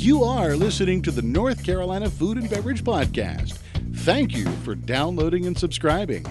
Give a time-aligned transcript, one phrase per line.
[0.00, 3.58] You are listening to the North Carolina Food and Beverage Podcast.
[3.96, 6.24] Thank you for downloading and subscribing.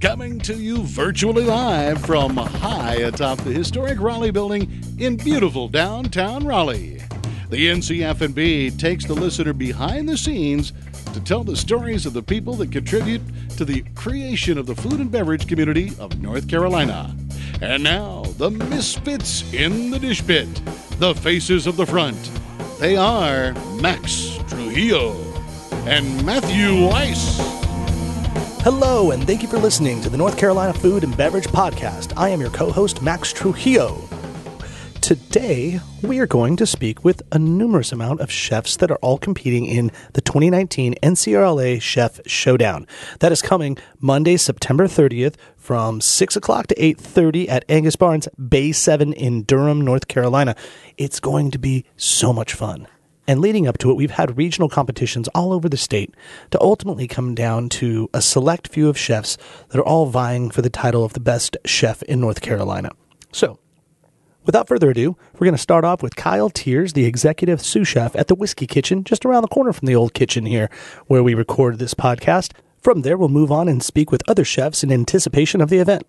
[0.00, 4.70] Coming to you virtually live from high atop the historic Raleigh building
[5.00, 7.02] in beautiful downtown Raleigh.
[7.50, 10.72] The NCF&B takes the listener behind the scenes
[11.12, 13.22] to tell the stories of the people that contribute
[13.56, 17.16] to the creation of the food and beverage community of North Carolina.
[17.60, 20.48] And now, the misfits in the dish pit,
[21.00, 22.30] the faces of the front.
[22.78, 25.16] They are Max Trujillo
[25.88, 27.36] and Matthew Weiss.
[28.62, 32.12] Hello, and thank you for listening to the North Carolina Food and Beverage Podcast.
[32.16, 34.00] I am your co host, Max Trujillo.
[35.08, 39.16] Today, we are going to speak with a numerous amount of chefs that are all
[39.16, 42.86] competing in the 2019 NCRLA Chef Showdown.
[43.20, 48.70] That is coming Monday, September 30th from 6 o'clock to 8.30 at Angus Barnes, Bay
[48.70, 50.54] 7 in Durham, North Carolina.
[50.98, 52.86] It's going to be so much fun.
[53.26, 56.14] And leading up to it, we've had regional competitions all over the state
[56.50, 59.38] to ultimately come down to a select few of chefs
[59.70, 62.90] that are all vying for the title of the best chef in North Carolina.
[63.32, 63.58] So,
[64.48, 68.16] without further ado, we're going to start off with Kyle Tears, the executive sous chef
[68.16, 70.70] at the Whiskey Kitchen, just around the corner from the old kitchen here
[71.06, 72.52] where we record this podcast.
[72.80, 76.06] From there, we'll move on and speak with other chefs in anticipation of the event.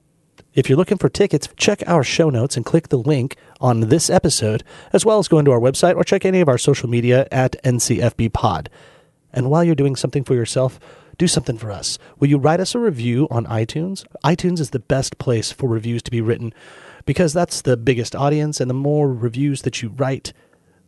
[0.54, 4.10] If you're looking for tickets, check our show notes and click the link on this
[4.10, 7.28] episode, as well as go into our website or check any of our social media
[7.34, 8.70] at NCFB Pod.
[9.34, 10.80] And while you're doing something for yourself,
[11.18, 12.00] do something for us.
[12.20, 14.06] Will you write us a review on iTunes?
[14.24, 16.54] iTunes is the best place for reviews to be written
[17.10, 20.32] because that's the biggest audience, and the more reviews that you write,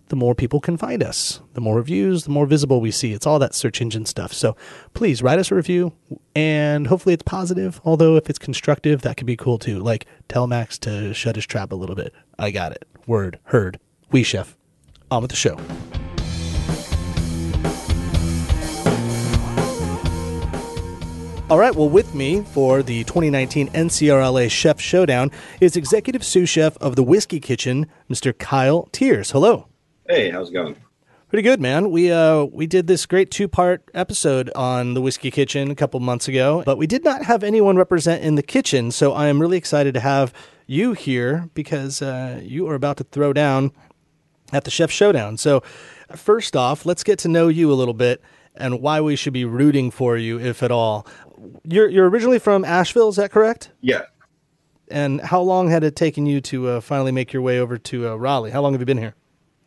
[0.10, 1.42] the more people can find us.
[1.56, 3.12] The more reviews, the more visible we see.
[3.12, 4.32] It's all that search engine stuff.
[4.32, 4.56] So
[4.94, 5.94] please write us a review
[6.36, 7.82] and hopefully it's positive.
[7.84, 9.80] Although if it's constructive, that could be cool too.
[9.80, 12.14] Like tell Max to shut his trap a little bit.
[12.38, 12.88] I got it.
[13.08, 13.80] Word, heard.
[14.12, 14.56] We chef.
[15.10, 15.58] On with the show.
[21.52, 26.78] All right, well, with me for the 2019 NCRLA Chef Showdown is Executive Sous Chef
[26.78, 28.36] of the Whiskey Kitchen, Mr.
[28.38, 29.32] Kyle Tears.
[29.32, 29.68] Hello.
[30.08, 30.78] Hey, how's it going?
[31.28, 31.92] Pretty good, man.
[31.92, 36.00] We uh we did this great two part episode on the Whiskey Kitchen a couple
[36.00, 38.90] months ago, but we did not have anyone represent in the kitchen.
[38.90, 40.32] So I am really excited to have
[40.68, 43.74] you here because uh, you are about to throw down
[44.54, 45.36] at the Chef Showdown.
[45.36, 45.64] So
[46.16, 48.22] first off, let's get to know you a little bit
[48.56, 51.08] and why we should be rooting for you, if at all.
[51.64, 53.72] You're you're originally from Asheville, is that correct?
[53.82, 54.04] Yeah.
[54.90, 58.10] And how long had it taken you to uh, finally make your way over to
[58.10, 58.52] uh, Raleigh?
[58.52, 59.16] How long have you been here?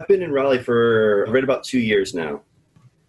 [0.00, 2.42] I've been in Raleigh for right about two years now.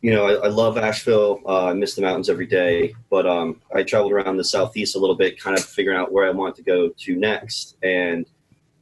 [0.01, 1.41] You know, I, I love Asheville.
[1.45, 4.99] Uh, I miss the mountains every day, but um, I traveled around the southeast a
[4.99, 7.75] little bit, kind of figuring out where I want to go to next.
[7.81, 8.25] And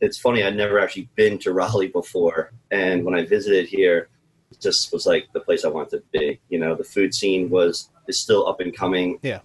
[0.02, 4.10] it's funny, I'd never actually been to Raleigh before, and when I visited here,
[4.52, 6.40] it just was like the place I wanted to be.
[6.50, 9.18] You know, the food scene was is still up and coming.
[9.22, 9.40] Yeah,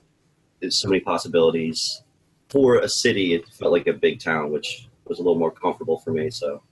[0.61, 2.03] there's so many possibilities.
[2.49, 5.99] For a city, it felt like a big town, which was a little more comfortable
[5.99, 6.31] for me.
[6.31, 6.63] So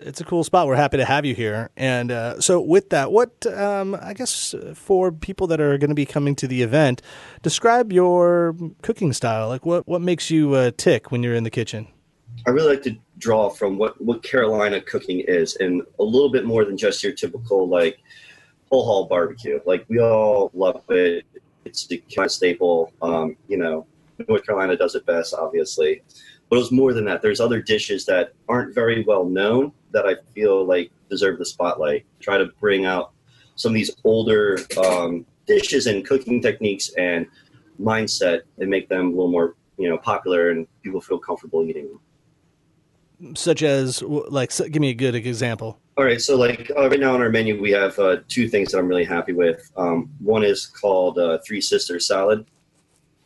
[0.00, 0.66] it's a cool spot.
[0.66, 1.70] We're happy to have you here.
[1.76, 5.94] And uh, so, with that, what um, I guess for people that are going to
[5.94, 7.02] be coming to the event,
[7.42, 9.48] describe your cooking style.
[9.48, 11.88] Like, what what makes you uh, tick when you're in the kitchen?
[12.46, 16.44] I really like to draw from what what Carolina cooking is, and a little bit
[16.44, 17.98] more than just your typical like
[18.70, 19.60] whole hog barbecue.
[19.66, 21.24] Like we all love it.
[21.64, 22.92] It's of staple.
[23.02, 23.86] Um, you know,
[24.28, 26.02] North Carolina does it best, obviously.
[26.48, 27.22] But it was more than that.
[27.22, 32.04] There's other dishes that aren't very well known that I feel like deserve the spotlight.
[32.20, 33.12] Try to bring out
[33.54, 37.26] some of these older um, dishes and cooking techniques and
[37.80, 41.88] mindset and make them a little more you know popular and people feel comfortable eating
[41.88, 43.36] them.
[43.36, 45.79] Such as, like, give me a good example.
[45.96, 48.72] All right, so like uh, right now on our menu, we have uh, two things
[48.72, 49.70] that I'm really happy with.
[49.76, 52.46] Um, one is called uh, Three Sisters Salad.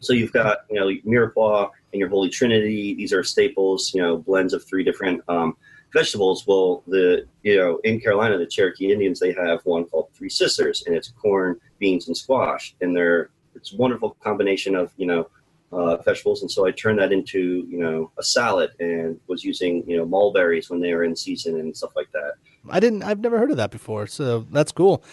[0.00, 2.94] So you've got you know mirepoix and your Holy Trinity.
[2.94, 5.56] These are staples, you know, blends of three different um,
[5.93, 6.46] vegetables.
[6.46, 10.84] Well, the you know in Carolina, the Cherokee Indians they have one called Three Sisters,
[10.87, 15.28] and it's corn, beans, and squash, and they're it's a wonderful combination of you know
[15.72, 16.43] uh, vegetables.
[16.43, 20.05] And so I turned that into you know a salad and was using you know
[20.05, 22.34] mulberries when they were in season and stuff like that.
[22.69, 23.02] I didn't.
[23.02, 25.05] I've never heard of that before, so that's cool.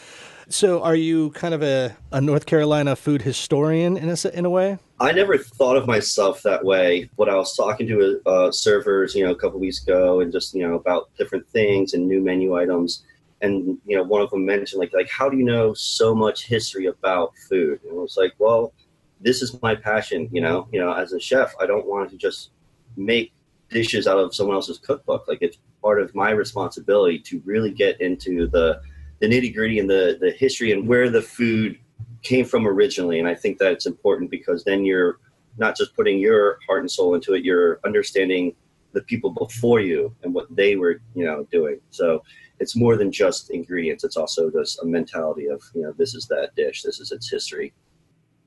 [0.49, 4.49] So, are you kind of a, a North Carolina food historian in a in a
[4.49, 4.77] way?
[4.99, 7.09] I never thought of myself that way.
[7.15, 10.53] When I was talking to uh, servers, you know, a couple weeks ago, and just
[10.53, 13.03] you know about different things and new menu items,
[13.41, 16.45] and you know, one of them mentioned like like how do you know so much
[16.45, 17.79] history about food?
[17.83, 18.73] And I was like, well,
[19.21, 20.29] this is my passion.
[20.31, 22.51] You know, you know, as a chef, I don't want to just
[22.97, 23.31] make
[23.71, 25.27] dishes out of someone else's cookbook.
[25.27, 28.81] Like it's part of my responsibility to really get into the
[29.19, 31.79] the nitty gritty and the the history and where the food
[32.23, 33.19] came from originally.
[33.19, 35.19] And I think that it's important because then you're
[35.57, 38.55] not just putting your heart and soul into it, you're understanding
[38.93, 41.79] the people before you and what they were, you know, doing.
[41.91, 42.23] So
[42.59, 44.03] it's more than just ingredients.
[44.03, 47.29] It's also just a mentality of, you know, this is that dish, this is its
[47.29, 47.73] history.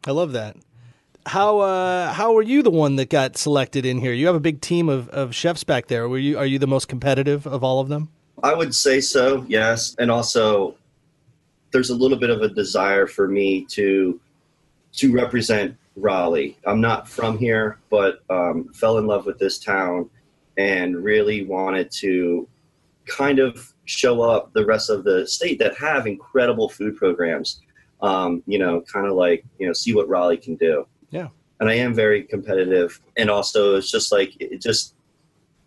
[0.06, 0.56] I love that.
[1.26, 4.12] How uh, how were you the one that got selected in here?
[4.12, 6.08] You have a big team of, of chefs back there.
[6.08, 8.10] Were you are you the most competitive of all of them?
[8.42, 9.96] I would say so, yes.
[9.98, 10.76] And also
[11.70, 14.20] there's a little bit of a desire for me to
[14.92, 16.58] to represent Raleigh.
[16.66, 20.10] I'm not from here, but um, fell in love with this town
[20.56, 22.48] and really wanted to
[23.06, 27.60] kind of show up the rest of the state that have incredible food programs.
[28.02, 30.86] Um, you know, kind of like you know, see what Raleigh can do.
[31.10, 31.28] Yeah.
[31.60, 34.94] And I am very competitive, and also it's just like it just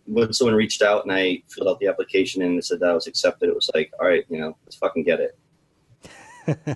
[0.08, 3.08] when someone reached out and I filled out the application and said that I was
[3.08, 5.38] accepted, it was like, all right, you know, let's fucking get it.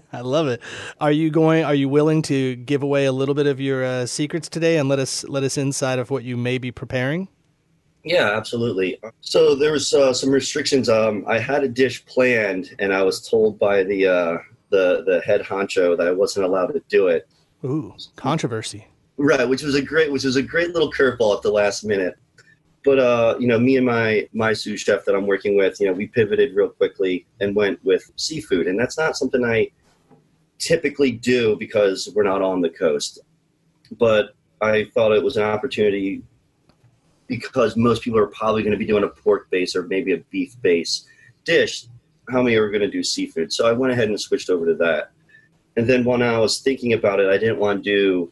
[0.13, 0.61] I love it.
[0.99, 1.63] Are you going?
[1.63, 4.89] Are you willing to give away a little bit of your uh, secrets today and
[4.89, 7.27] let us let us inside of what you may be preparing?
[8.03, 8.99] Yeah, absolutely.
[9.21, 10.89] So there was uh, some restrictions.
[10.89, 14.37] Um, I had a dish planned, and I was told by the uh,
[14.69, 17.27] the the head honcho that I wasn't allowed to do it.
[17.63, 18.87] Ooh, controversy.
[19.17, 22.17] Right, which was a great, which was a great little curveball at the last minute.
[22.83, 25.87] But uh, you know, me and my my sous chef that I'm working with, you
[25.87, 29.69] know, we pivoted real quickly and went with seafood, and that's not something I
[30.57, 33.19] typically do because we're not on the coast.
[33.99, 36.23] But I thought it was an opportunity
[37.27, 40.17] because most people are probably going to be doing a pork base or maybe a
[40.31, 41.07] beef base
[41.45, 41.85] dish.
[42.29, 43.53] How many are going to do seafood?
[43.53, 45.11] So I went ahead and switched over to that.
[45.77, 48.31] And then when I was thinking about it, I didn't want to do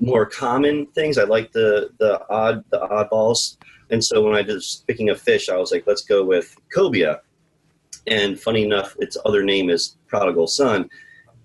[0.00, 1.18] more common things.
[1.18, 3.56] I like the the odd the oddballs.
[3.90, 7.20] And so when I was picking a fish, I was like, let's go with cobia.
[8.06, 10.88] And funny enough, its other name is prodigal son.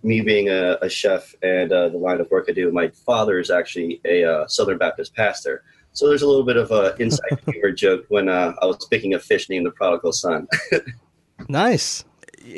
[0.03, 3.39] Me being a, a chef and uh, the line of work I do, my father
[3.39, 5.63] is actually a uh, Southern Baptist pastor.
[5.93, 9.13] So there's a little bit of a inside humor joke when uh, I was picking
[9.13, 10.47] a fish named the prodigal son.
[11.47, 12.03] nice.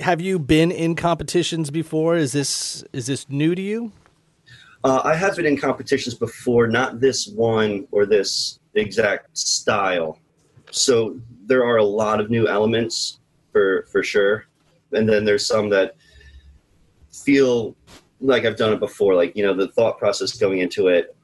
[0.01, 2.15] Have you been in competitions before?
[2.15, 3.91] Is this is this new to you?
[4.83, 10.19] Uh, I have been in competitions before, not this one or this exact style.
[10.71, 13.19] So there are a lot of new elements
[13.51, 14.45] for for sure,
[14.91, 15.95] and then there's some that
[17.11, 17.75] feel
[18.21, 19.13] like I've done it before.
[19.13, 21.15] Like you know, the thought process going into it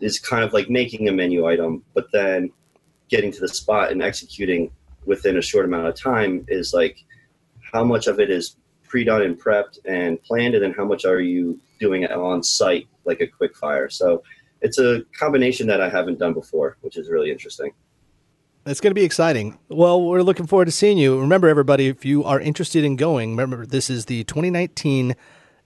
[0.00, 2.50] is kind of like making a menu item, but then
[3.08, 4.70] getting to the spot and executing
[5.04, 7.04] within a short amount of time is like
[7.72, 11.20] how much of it is pre-done and prepped and planned, and then how much are
[11.20, 13.88] you doing it on site like a quick fire.
[13.88, 14.22] So
[14.62, 17.72] it's a combination that I haven't done before, which is really interesting.
[18.66, 19.58] It's going to be exciting.
[19.68, 21.18] Well, we're looking forward to seeing you.
[21.18, 25.14] Remember, everybody, if you are interested in going, remember this is the 2019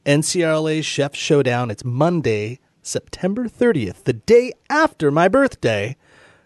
[0.07, 1.71] NCRLA Chef Showdown.
[1.71, 5.97] It's Monday, September 30th, the day after my birthday,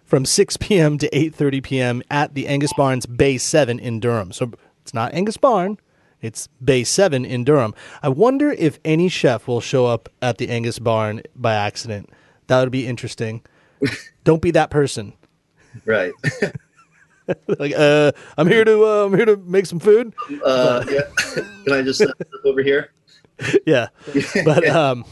[0.04, 0.98] from 6 p.m.
[0.98, 2.02] to 8:30 p.m.
[2.10, 4.30] at the Angus Barnes Bay 7 in Durham.
[4.30, 4.52] So
[4.86, 5.78] it's not Angus Barn,
[6.22, 7.74] it's Bay 7 in Durham.
[8.04, 12.08] I wonder if any chef will show up at the Angus Barn by accident.
[12.46, 13.42] That would be interesting.
[14.24, 15.14] Don't be that person.
[15.84, 16.12] Right.
[17.58, 20.14] like, uh, I'm here to uh, I'm here to make some food.
[20.44, 21.00] Uh, yeah.
[21.64, 22.04] Can I just
[22.44, 22.92] over here?
[23.66, 23.88] yeah.
[24.44, 25.04] But um,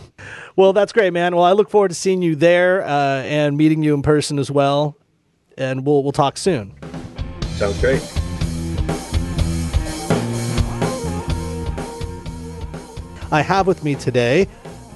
[0.55, 1.35] well, that's great, man.
[1.35, 4.53] Well, I look forward to seeing you there uh, and meeting you in person as
[4.53, 4.97] well.
[5.59, 6.75] And we'll we'll talk soon.
[7.57, 8.01] Sounds great.
[13.35, 14.47] I have with me today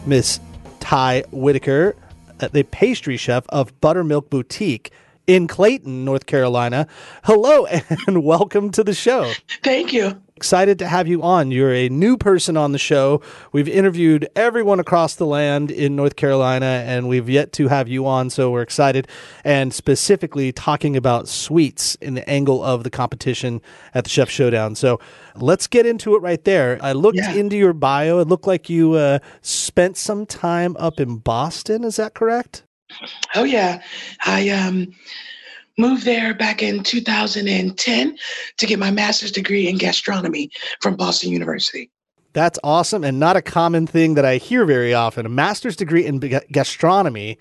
[0.06, 0.38] Miss
[0.78, 1.96] Ty Whitaker,
[2.40, 4.92] uh, the pastry chef of Buttermilk Boutique
[5.26, 6.86] in Clayton, North Carolina.
[7.24, 7.66] Hello
[8.06, 9.32] and welcome to the show.
[9.64, 10.22] Thank you.
[10.38, 11.50] Excited to have you on.
[11.50, 13.20] You're a new person on the show.
[13.50, 18.06] We've interviewed everyone across the land in North Carolina, and we've yet to have you
[18.06, 19.08] on, so we're excited.
[19.42, 23.60] And specifically talking about sweets in the angle of the competition
[23.96, 24.76] at the Chef Showdown.
[24.76, 25.00] So
[25.34, 26.78] let's get into it right there.
[26.80, 27.32] I looked Yeah.
[27.32, 28.20] into your bio.
[28.20, 31.82] It looked like you uh, spent some time up in Boston.
[31.82, 32.62] Is that correct?
[33.34, 33.82] Oh yeah,
[34.24, 34.94] I um
[35.78, 38.18] moved there back in 2010
[38.56, 41.90] to get my master's degree in gastronomy from Boston University.
[42.32, 45.24] That's awesome and not a common thing that I hear very often.
[45.24, 46.18] A master's degree in
[46.52, 47.38] gastronomy.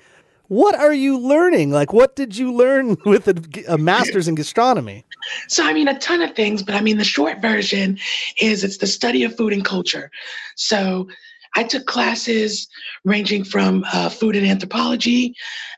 [0.48, 1.72] What are you learning?
[1.72, 5.03] Like, what did you learn with a, a master's in gastronomy?
[5.50, 8.00] So I mean a ton of things, but I mean the short version
[8.39, 10.10] is it's the study of food and culture.
[10.56, 11.08] So
[11.56, 12.67] I took classes
[13.03, 15.36] ranging from uh, food and anthropology,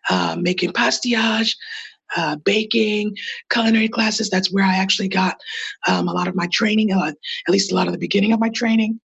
[0.09, 1.55] uh, making pastillage,
[2.15, 3.15] uh, baking,
[3.49, 4.29] culinary classes.
[4.29, 5.39] That's where I actually got
[5.87, 8.39] um, a lot of my training, uh, at least a lot of the beginning of
[8.39, 8.99] my training.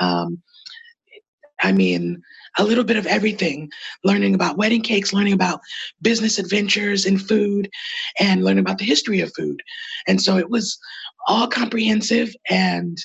[0.00, 0.42] Um,
[1.62, 2.22] I mean,
[2.58, 3.70] a little bit of everything
[4.04, 5.60] learning about wedding cakes, learning about
[6.02, 7.70] business adventures in food,
[8.18, 9.60] and learning about the history of food.
[10.06, 10.78] And so it was
[11.26, 12.98] all comprehensive and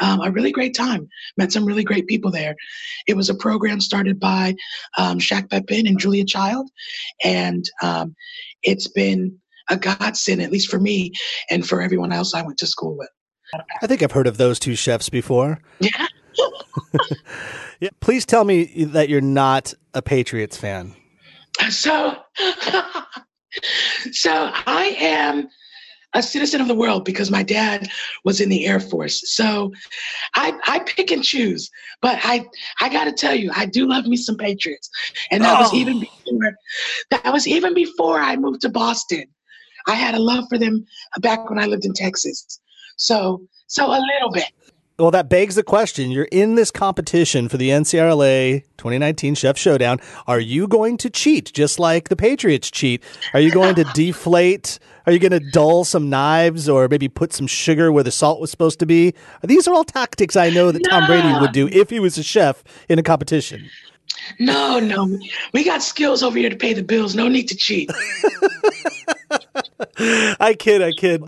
[0.00, 1.08] um, a really great time.
[1.36, 2.54] Met some really great people there.
[3.06, 4.54] It was a program started by
[4.98, 6.70] um, Jacques Pepin and Julia Child,
[7.24, 8.14] and um,
[8.62, 9.38] it's been
[9.68, 11.12] a godsend, at least for me
[11.50, 13.08] and for everyone else I went to school with.
[13.82, 15.60] I think I've heard of those two chefs before.
[15.78, 16.06] Yeah.
[17.80, 17.90] yeah.
[18.00, 20.94] Please tell me that you're not a Patriots fan.
[21.68, 22.16] So,
[24.12, 25.48] so I am
[26.14, 27.88] a citizen of the world because my dad
[28.24, 29.32] was in the Air Force.
[29.34, 29.72] So
[30.34, 31.70] I I pick and choose.
[32.00, 32.46] But I
[32.80, 34.90] I gotta tell you, I do love me some Patriots.
[35.30, 35.62] And that oh.
[35.62, 36.56] was even before
[37.10, 39.24] that was even before I moved to Boston.
[39.88, 40.84] I had a love for them
[41.20, 42.60] back when I lived in Texas.
[42.96, 44.50] So so a little bit.
[44.98, 46.10] Well, that begs the question.
[46.10, 49.98] You're in this competition for the NCRLA 2019 Chef Showdown.
[50.26, 53.02] Are you going to cheat just like the Patriots cheat?
[53.32, 57.32] Are you going to deflate are you going to dull some knives or maybe put
[57.32, 59.14] some sugar where the salt was supposed to be?
[59.42, 60.90] These are all tactics I know that no.
[60.90, 63.68] Tom Brady would do if he was a chef in a competition.
[64.38, 65.18] No, no.
[65.52, 67.14] We got skills over here to pay the bills.
[67.14, 67.90] No need to cheat.
[70.40, 71.22] I kid, I kid.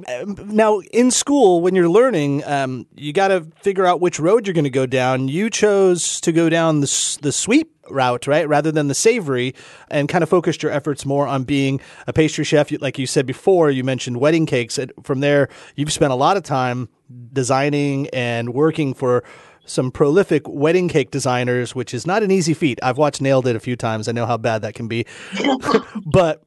[0.47, 4.55] Now, in school, when you're learning, um, you got to figure out which road you're
[4.55, 5.29] going to go down.
[5.29, 9.55] You chose to go down the, the sweet route, right, rather than the savory,
[9.91, 12.73] and kind of focused your efforts more on being a pastry chef.
[12.81, 14.79] Like you said before, you mentioned wedding cakes.
[15.03, 16.89] From there, you've spent a lot of time
[17.33, 19.25] designing and working for
[19.67, 22.79] some prolific wedding cake designers, which is not an easy feat.
[22.83, 24.09] I've watched Nailed It a few times.
[24.09, 25.07] I know how bad that can be.
[26.07, 26.43] but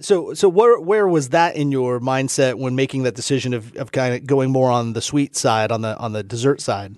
[0.00, 3.92] so so where where was that in your mindset when making that decision of, of
[3.92, 6.96] kind of going more on the sweet side, on the on the dessert side?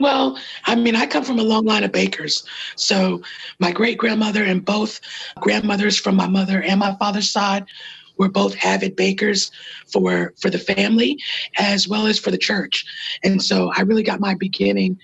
[0.00, 2.44] Well, I mean, I come from a long line of bakers.
[2.74, 3.22] So
[3.58, 5.00] my great grandmother and both
[5.36, 7.64] grandmothers from my mother and my father's side
[8.18, 9.50] were both avid bakers
[9.90, 11.18] for for the family
[11.58, 12.84] as well as for the church.
[13.22, 14.98] And so I really got my beginning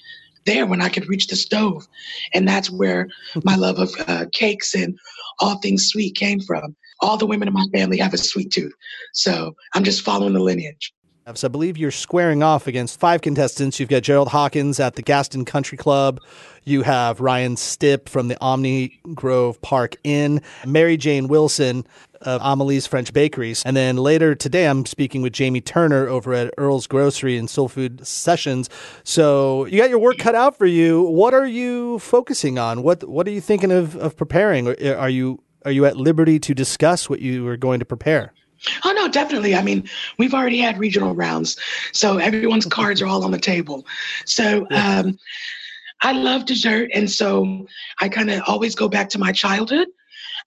[0.44, 1.86] there when I could reach the stove.
[2.34, 3.08] And that's where
[3.44, 4.98] my love of uh, cakes and
[5.40, 6.74] all things sweet came from.
[7.00, 8.72] All the women in my family have a sweet tooth.
[9.12, 10.92] So I'm just following the lineage.
[11.34, 13.78] So I believe you're squaring off against five contestants.
[13.78, 16.20] You've got Gerald Hawkins at the Gaston Country Club.
[16.64, 21.86] You have Ryan Stipp from the Omni Grove Park Inn, Mary Jane Wilson
[22.22, 23.62] of Amelie's French Bakeries.
[23.64, 27.68] And then later today, I'm speaking with Jamie Turner over at Earl's Grocery and Soul
[27.68, 28.68] Food Sessions.
[29.04, 31.02] So you got your work cut out for you.
[31.02, 32.82] What are you focusing on?
[32.82, 34.68] What What are you thinking of, of preparing?
[34.68, 38.32] Are you are you at liberty to discuss what you are going to prepare?
[38.84, 39.54] Oh no, definitely.
[39.54, 39.88] I mean,
[40.18, 41.56] we've already had regional rounds,
[41.92, 43.84] so everyone's cards are all on the table.
[44.24, 45.18] So um,
[46.02, 47.66] I love dessert, and so
[48.00, 49.88] I kind of always go back to my childhood.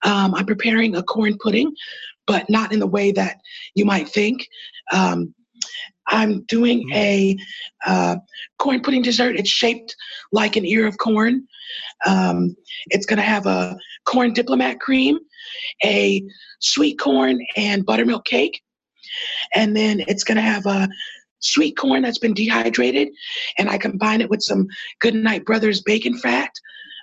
[0.02, 1.74] Um, I'm preparing a corn pudding,
[2.26, 3.38] but not in the way that
[3.74, 4.46] you might think.
[4.92, 5.34] Um,
[6.08, 6.96] I'm doing mm-hmm.
[6.96, 7.36] a
[7.86, 8.16] uh,
[8.58, 9.36] corn pudding dessert.
[9.36, 9.94] It's shaped
[10.32, 11.46] like an ear of corn.
[12.06, 13.76] Um, it's going to have a
[14.06, 15.18] corn diplomat cream,
[15.84, 16.22] a
[16.60, 18.60] sweet corn and buttermilk cake.
[19.54, 20.88] And then it's going to have a
[21.40, 23.08] sweet corn that's been dehydrated.
[23.58, 24.66] And I combine it with some
[25.00, 26.50] Goodnight Brothers bacon fat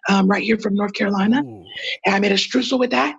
[0.10, 1.42] um, right here from North Carolina.
[1.44, 1.66] Ooh.
[2.06, 3.16] And I made a streusel with that.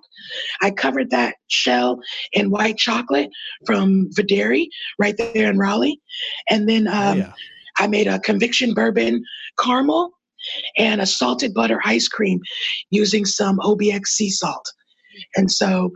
[0.63, 2.01] I covered that shell
[2.33, 3.31] in white chocolate
[3.67, 6.01] from Videri right there in Raleigh.
[6.49, 7.33] And then oh, um, yeah.
[7.79, 9.23] I made a conviction bourbon
[9.59, 10.13] caramel
[10.77, 12.41] and a salted butter ice cream
[12.91, 14.71] using some OBX sea salt.
[15.37, 15.91] And so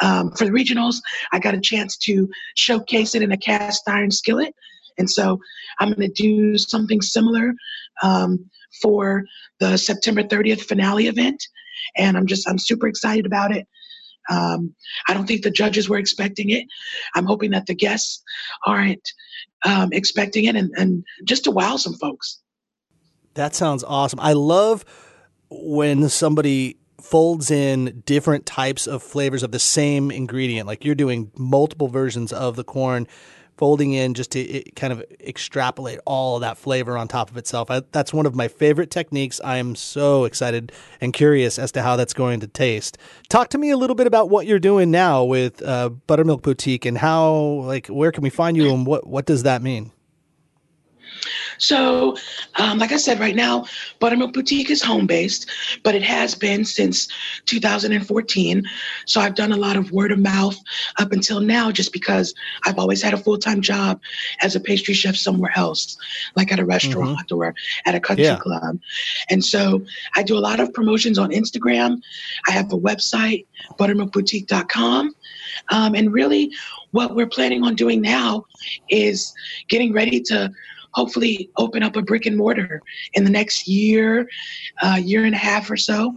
[0.00, 0.96] um, for the regionals,
[1.32, 4.54] I got a chance to showcase it in a cast iron skillet.
[4.98, 5.38] And so
[5.78, 7.54] I'm going to do something similar
[8.02, 9.24] um, for
[9.60, 11.42] the September 30th finale event.
[11.96, 13.66] And I'm just, I'm super excited about it.
[14.30, 14.74] Um,
[15.08, 16.64] I don't think the judges were expecting it.
[17.14, 18.22] I'm hoping that the guests
[18.66, 19.08] aren't
[19.64, 22.38] um, expecting it and, and just to wow some folks.
[23.34, 24.20] That sounds awesome.
[24.20, 24.84] I love
[25.50, 30.66] when somebody folds in different types of flavors of the same ingredient.
[30.66, 33.06] Like you're doing multiple versions of the corn,
[33.62, 37.70] folding in just to kind of extrapolate all of that flavor on top of itself.
[37.70, 39.40] I, that's one of my favorite techniques.
[39.44, 42.98] I am so excited and curious as to how that's going to taste.
[43.28, 46.84] Talk to me a little bit about what you're doing now with uh, Buttermilk Boutique
[46.84, 49.92] and how, like, where can we find you and what what does that mean?
[51.58, 52.16] So,
[52.56, 53.66] um, like I said, right now,
[54.00, 55.48] Buttermilk Boutique is home based,
[55.82, 57.08] but it has been since
[57.46, 58.64] 2014.
[59.06, 60.56] So I've done a lot of word of mouth
[60.98, 62.34] up until now just because
[62.66, 64.00] I've always had a full time job
[64.40, 65.96] as a pastry chef somewhere else,
[66.36, 67.36] like at a restaurant mm-hmm.
[67.36, 67.54] or
[67.86, 68.38] at a country yeah.
[68.38, 68.78] club.
[69.30, 69.84] And so
[70.16, 72.00] I do a lot of promotions on Instagram.
[72.48, 73.46] I have a website,
[73.78, 75.14] buttermilkboutique.com.
[75.68, 76.50] Um, and really,
[76.92, 78.46] what we're planning on doing now
[78.88, 79.32] is
[79.68, 80.52] getting ready to
[80.94, 82.82] hopefully open up a brick and mortar
[83.14, 84.28] in the next year,
[84.82, 86.16] uh, year and a half or so.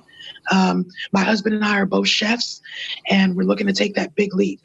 [0.51, 2.61] Um, my husband and I are both chefs,
[3.09, 4.59] and we're looking to take that big leap.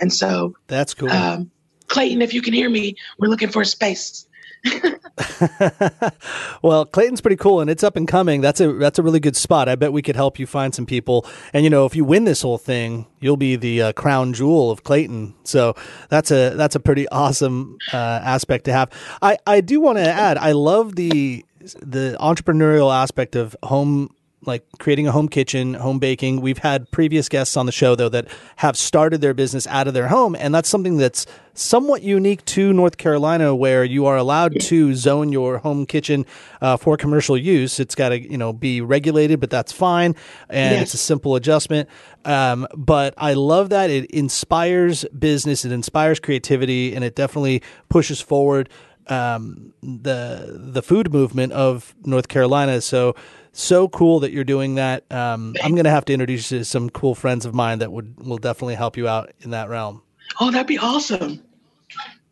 [0.00, 1.10] And so that's cool.
[1.10, 1.50] Um,
[1.88, 4.27] Clayton, if you can hear me, we're looking for a space.
[6.62, 8.40] well, Clayton's pretty cool and it's up and coming.
[8.40, 9.68] That's a that's a really good spot.
[9.68, 11.26] I bet we could help you find some people.
[11.52, 14.70] And you know, if you win this whole thing, you'll be the uh, crown jewel
[14.70, 15.34] of Clayton.
[15.44, 15.74] So
[16.08, 18.90] that's a that's a pretty awesome uh, aspect to have.
[19.22, 20.38] I I do want to add.
[20.38, 21.44] I love the
[21.80, 24.14] the entrepreneurial aspect of home
[24.44, 26.40] like creating a home kitchen, home baking.
[26.40, 29.94] We've had previous guests on the show though that have started their business out of
[29.94, 34.60] their home, and that's something that's somewhat unique to North Carolina, where you are allowed
[34.60, 36.24] to zone your home kitchen
[36.60, 37.80] uh, for commercial use.
[37.80, 40.14] It's got to you know be regulated, but that's fine,
[40.48, 40.82] and yes.
[40.82, 41.88] it's a simple adjustment.
[42.24, 48.20] Um, but I love that it inspires business, it inspires creativity, and it definitely pushes
[48.20, 48.68] forward
[49.08, 52.80] um, the the food movement of North Carolina.
[52.80, 53.14] So
[53.58, 55.04] so cool that you're doing that.
[55.10, 57.90] Um, I'm going to have to introduce you to some cool friends of mine that
[57.90, 60.02] would will definitely help you out in that realm.
[60.40, 61.42] Oh, that'd be awesome.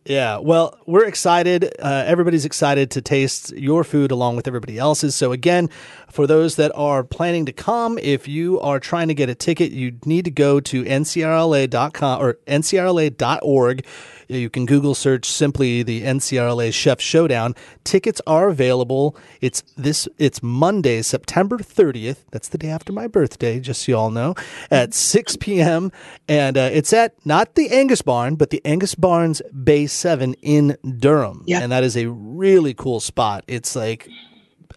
[0.05, 1.65] Yeah, well, we're excited.
[1.81, 5.17] Uh, everybody's excited to taste your food along with everybody else's.
[5.17, 5.69] So, again,
[6.09, 9.73] for those that are planning to come, if you are trying to get a ticket,
[9.73, 13.87] you need to go to ncrla.com or ncrla.org.
[14.29, 17.55] You can Google search simply the NCRLA Chef Showdown.
[17.85, 19.17] Tickets are available.
[19.41, 20.09] It's this.
[20.19, 22.25] It's Monday, September 30th.
[22.31, 24.35] That's the day after my birthday, just so you all know,
[24.71, 25.93] at 6 p.m.
[26.29, 30.77] And uh, it's at not the Angus Barn, but the Angus Barns Bay Seven in
[30.99, 31.45] Durham.
[31.47, 31.61] Yeah.
[31.61, 33.45] And that is a really cool spot.
[33.47, 34.09] It's like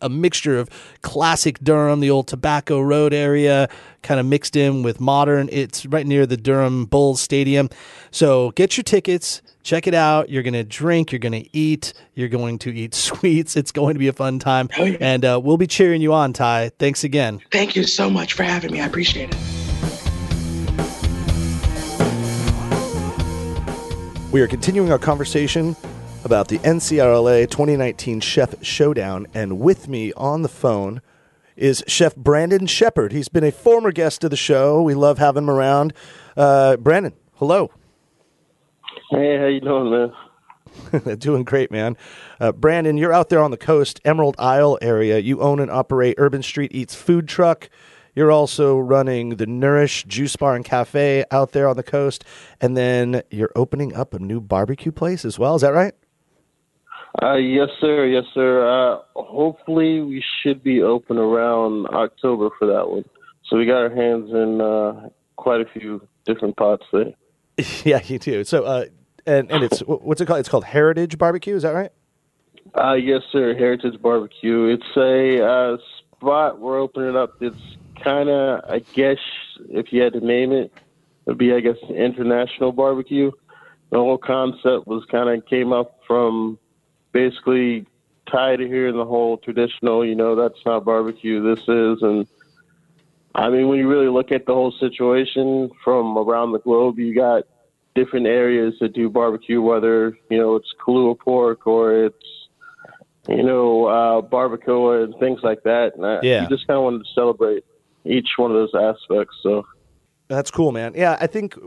[0.02, 0.70] a mixture of
[1.02, 3.70] classic Durham, the old Tobacco Road area,
[4.02, 5.50] kind of mixed in with modern.
[5.52, 7.70] It's right near the Durham Bulls Stadium.
[8.12, 10.30] So get your tickets, check it out.
[10.30, 13.56] You're going to drink, you're going to eat, you're going to eat sweets.
[13.56, 14.70] It's going to be a fun time.
[14.78, 14.98] Oh, yeah.
[15.00, 16.72] And uh, we'll be cheering you on, Ty.
[16.80, 17.42] Thanks again.
[17.52, 18.82] Thank you so much for having me.
[18.82, 19.38] I appreciate it.
[24.32, 25.76] We are continuing our conversation
[26.24, 29.28] about the NCRLA 2019 Chef Showdown.
[29.34, 31.02] And with me on the phone
[31.56, 33.12] is Chef Brandon Shepard.
[33.12, 34.82] He's been a former guest of the show.
[34.82, 35.94] We love having him around.
[36.36, 37.72] Uh, Brandon, hello.
[39.12, 41.18] Hey, how you doing, man?
[41.18, 41.98] Doing great, man.
[42.40, 45.18] Uh, Brandon, you're out there on the coast, Emerald Isle area.
[45.18, 47.70] You own and operate Urban Street Eats food truck.
[48.16, 52.24] You're also running the Nourish Juice Bar and Cafe out there on the coast,
[52.62, 55.56] and then you're opening up a new barbecue place as well.
[55.56, 55.94] Is that right?
[57.22, 58.06] Uh, yes, sir.
[58.06, 58.68] Yes, sir.
[58.68, 63.06] Uh, hopefully, we should be open around October for that one.
[63.46, 67.14] So we got our hands in uh, quite a few different pots there.
[67.84, 68.44] yeah, you do.
[68.44, 68.86] So, uh,
[69.26, 70.40] and and it's what's it called?
[70.40, 71.56] It's called Heritage Barbecue.
[71.56, 71.92] Is that right?
[72.80, 73.56] Uh, yes, sir.
[73.56, 74.66] Heritage Barbecue.
[74.66, 75.78] It's a uh,
[76.20, 77.42] spot we're opening up.
[77.42, 77.58] It's
[78.04, 79.18] kind of, I guess,
[79.70, 80.72] if you had to name it,
[81.26, 83.32] it'd be, I guess, international barbecue.
[83.92, 86.60] The whole concept was kind of came up from
[87.12, 87.86] basically
[88.30, 92.02] tired of hearing the whole traditional, you know, that's not barbecue, this is.
[92.02, 92.28] And
[93.36, 97.14] I mean, when you really look at the whole situation from around the globe, you
[97.16, 97.44] got
[97.96, 102.26] different areas that do barbecue, whether, you know, it's Kalua pork or it's,
[103.28, 105.96] you know, uh, barbacoa and things like that.
[105.96, 106.48] And I, yeah.
[106.50, 107.64] just kind of wanted to celebrate
[108.06, 109.36] each one of those aspects.
[109.44, 109.66] So
[110.28, 110.94] that's cool, man.
[110.96, 111.58] Yeah, I think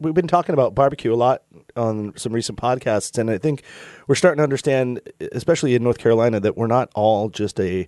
[0.00, 1.42] we've been talking about barbecue a lot
[1.76, 3.62] on some recent podcasts, and I think
[4.06, 5.00] we're starting to understand,
[5.32, 7.86] especially in North Carolina, that we're not all just a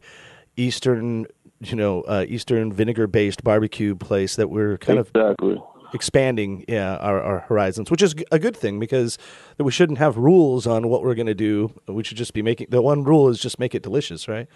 [0.56, 1.26] Eastern,
[1.60, 4.36] you know, uh, Eastern vinegar based barbecue place.
[4.36, 5.52] That we're kind exactly.
[5.52, 5.62] of
[5.94, 9.18] expanding yeah, our, our horizons, which is a good thing because
[9.58, 11.72] we shouldn't have rules on what we're going to do.
[11.86, 14.48] We should just be making the one rule is just make it delicious, right?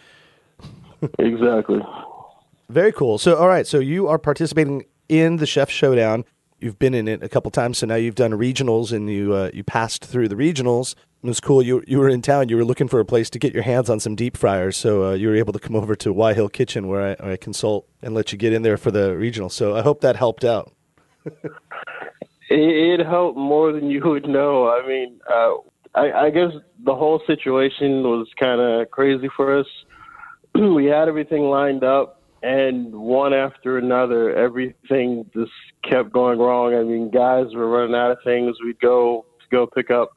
[1.18, 1.80] exactly.
[2.68, 3.18] Very cool.
[3.18, 3.66] So, all right.
[3.66, 6.24] So you are participating in the Chef Showdown
[6.60, 9.50] you've been in it a couple times, so now you've done regionals and you uh,
[9.52, 10.94] you passed through the regionals.
[11.22, 11.62] It was cool.
[11.62, 12.48] You you were in town.
[12.48, 15.08] You were looking for a place to get your hands on some deep fryers, so
[15.08, 17.36] uh, you were able to come over to Wye Hill Kitchen where I, where I,
[17.36, 19.48] consult and let you get in there for the regional.
[19.48, 20.72] So I hope that helped out.
[22.50, 24.68] it, helped more than you would know.
[24.68, 25.54] I mean, uh,
[25.94, 26.52] I, I guess
[26.84, 29.66] the whole situation was kind of crazy for us.
[30.54, 36.74] we had everything lined up, and one after another, everything just kept going wrong.
[36.74, 38.56] I mean, guys were running out of things.
[38.64, 40.10] We'd go to go pick up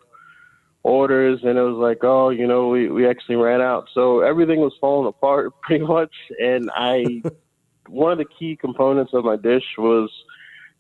[0.84, 3.88] orders, and it was like, oh, you know, we we actually ran out.
[3.94, 6.14] So everything was falling apart pretty much.
[6.40, 7.22] And I,
[7.88, 10.12] one of the key components of my dish was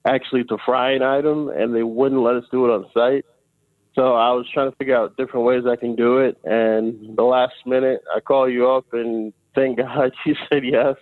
[0.06, 3.26] actually to fry an item, and they wouldn't let us do it on site.
[3.96, 7.24] So I was trying to figure out different ways I can do it, and the
[7.24, 10.96] last minute I call you up, and thank God you said yes.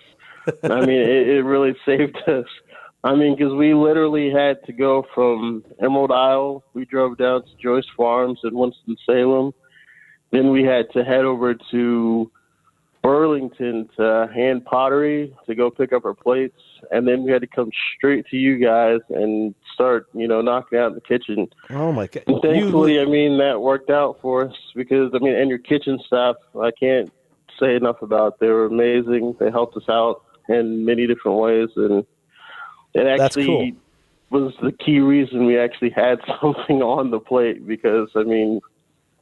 [0.64, 2.46] I mean, it, it really saved us.
[3.04, 6.64] I mean, because we literally had to go from Emerald Isle.
[6.74, 9.54] We drove down to Joyce Farms in Winston Salem.
[10.32, 12.32] Then we had to head over to
[13.02, 16.60] Burlington to hand pottery to go pick up our plates,
[16.92, 20.78] and then we had to come straight to you guys and start, you know, knocking
[20.78, 21.48] out in the kitchen.
[21.70, 22.24] Oh my god!
[22.28, 23.02] And thankfully, you...
[23.02, 26.72] I mean, that worked out for us because I mean, and your kitchen staff, I
[26.72, 27.10] can't
[27.58, 28.40] say enough about.
[28.40, 29.38] They were amazing.
[29.40, 32.06] They helped us out in many different ways, and
[32.94, 33.72] it actually cool.
[34.42, 37.68] was the key reason we actually had something on the plate.
[37.68, 38.62] Because I mean,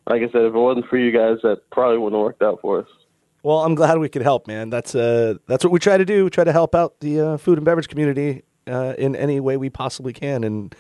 [0.08, 2.62] like I said, if it wasn't for you guys, that probably wouldn't have worked out
[2.62, 2.88] for us.
[3.44, 4.70] Well, I'm glad we could help, man.
[4.70, 6.24] That's uh, that's what we try to do.
[6.24, 9.58] We try to help out the uh, food and beverage community uh, in any way
[9.58, 10.76] we possibly can, and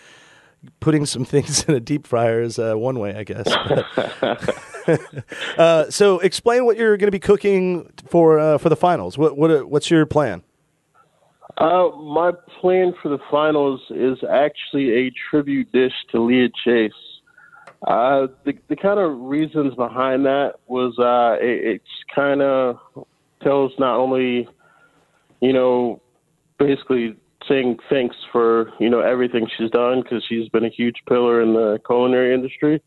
[0.79, 3.47] putting some things in a deep fryer is uh, one way, I guess.
[5.57, 9.17] uh, so, explain what you're going to be cooking for uh, for the finals.
[9.17, 10.43] What what what's your plan?
[11.57, 16.91] Uh, my plan for the finals is actually a tribute dish to Leah Chase.
[17.87, 22.79] Uh, the the kind of reasons behind that was uh, it, it's kind of
[23.41, 24.47] tells not only
[25.39, 26.01] you know
[26.57, 27.15] basically
[27.47, 31.53] saying thanks for you know everything she's done because she's been a huge pillar in
[31.53, 32.81] the culinary industry.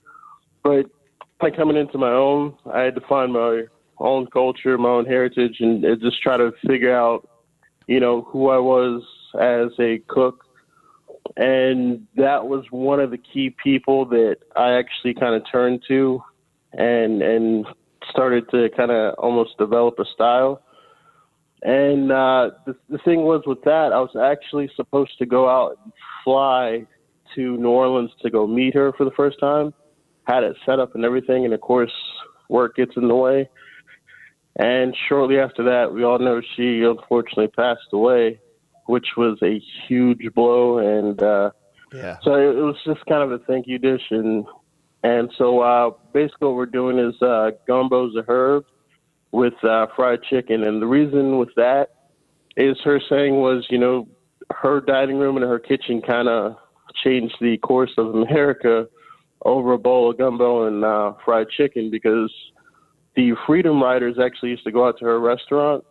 [0.63, 0.91] But
[1.41, 3.65] by coming into my own, I had to find my
[3.99, 7.29] own culture, my own heritage, and just try to figure out
[7.87, 9.03] you know who I was
[9.41, 10.45] as a cook.
[11.37, 16.23] And that was one of the key people that I actually kind of turned to,
[16.73, 17.67] and and
[18.11, 20.63] started to kind of almost develop a style
[21.63, 25.77] and uh, the, the thing was with that, I was actually supposed to go out
[25.83, 26.87] and fly
[27.35, 29.75] to New Orleans to go meet her for the first time.
[30.29, 31.93] Had it set up and everything, and of course,
[32.51, 33.49] work gets in the way.
[34.57, 38.41] And shortly after that, we all know she unfortunately passed away,
[38.87, 40.79] which was a huge blow.
[40.79, 41.51] And uh,
[41.95, 44.03] yeah, so it, was just kind of a thank you dish.
[44.11, 44.45] And
[45.03, 48.65] and so uh, basically, what we're doing is uh, gumbo z'herbes
[49.31, 50.65] with uh, fried chicken.
[50.65, 51.91] And the reason with that
[52.57, 54.09] is her saying was, you know,
[54.51, 56.57] her dining room and her kitchen kind of
[57.05, 58.89] changed the course of America
[59.45, 62.33] over a bowl of gumbo and uh, fried chicken because
[63.17, 65.85] the Freedom Riders actually used to go out to her restaurant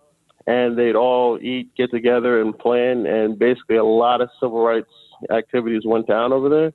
[0.47, 3.05] and they'd all eat, get together, and plan.
[3.05, 4.89] And basically, a lot of civil rights
[5.29, 6.73] activities went down over there.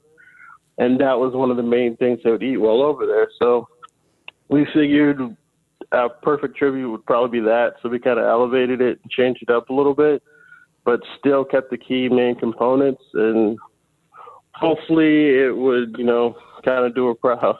[0.79, 3.29] And that was one of the main things they would eat while over there.
[3.41, 3.69] So
[4.49, 5.21] we figured
[5.93, 7.75] a perfect tribute would probably be that.
[7.83, 10.23] So we kind of elevated it changed it up a little bit,
[10.85, 13.03] but still kept the key main components.
[13.15, 13.59] And
[14.55, 17.59] hopefully it would, you know, kind of do a proud.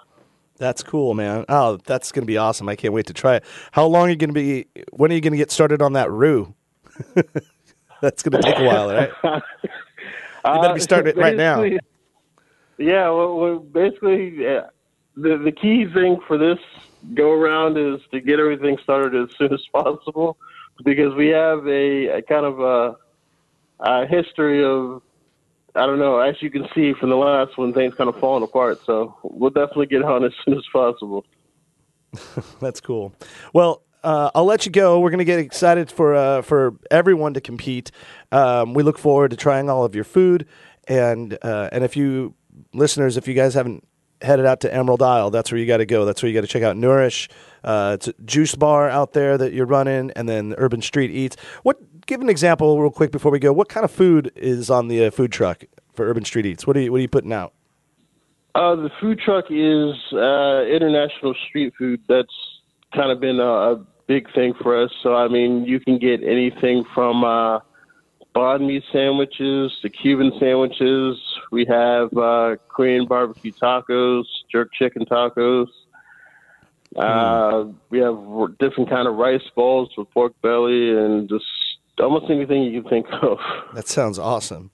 [0.57, 1.45] That's cool, man.
[1.49, 2.69] Oh, that's going to be awesome.
[2.69, 3.45] I can't wait to try it.
[3.73, 4.67] How long are you going to be?
[4.93, 6.55] When are you going to get started on that roux?
[8.01, 9.11] that's going to take a while, right?
[9.25, 11.63] you better be starting uh, it right now.
[12.79, 14.67] Yeah, well, well basically, yeah,
[15.17, 16.59] the the key thing for this
[17.15, 20.37] go around is to get everything started as soon as possible
[20.85, 22.97] because we have a, a kind of a,
[23.81, 25.03] a, history of
[25.75, 26.19] I don't know.
[26.19, 28.81] As you can see from the last one, things kind of falling apart.
[28.85, 31.25] So we'll definitely get on as soon as possible.
[32.61, 33.15] That's cool.
[33.53, 35.01] Well, uh, I'll let you go.
[35.01, 37.91] We're going to get excited for uh, for everyone to compete.
[38.33, 40.47] Um, we look forward to trying all of your food,
[40.89, 42.35] and uh, and if you
[42.75, 43.87] listeners, if you guys haven't
[44.21, 46.05] headed out to Emerald Isle, that's where you got to go.
[46.05, 47.29] That's where you got to check out Nourish.
[47.63, 51.37] Uh, it's a juice bar out there that you're running, and then Urban Street Eats.
[51.63, 51.79] What?
[52.07, 53.53] Give an example real quick before we go.
[53.53, 56.67] What kind of food is on the uh, food truck for Urban Street Eats?
[56.67, 57.53] What are you What are you putting out?
[58.55, 62.03] Uh, the food truck is uh, international street food.
[62.09, 62.35] That's
[62.95, 64.91] kind of been a, a, big thing for us.
[65.03, 67.61] So I mean, you can get anything from uh,
[68.35, 71.19] banh mi sandwiches, the Cuban sandwiches.
[71.51, 75.69] We have uh, Korean barbecue tacos, jerk chicken tacos.
[76.97, 78.19] Uh, we have
[78.59, 81.45] different kind of rice balls with pork belly and just
[82.03, 83.39] almost anything you can think of.
[83.75, 84.71] That sounds awesome.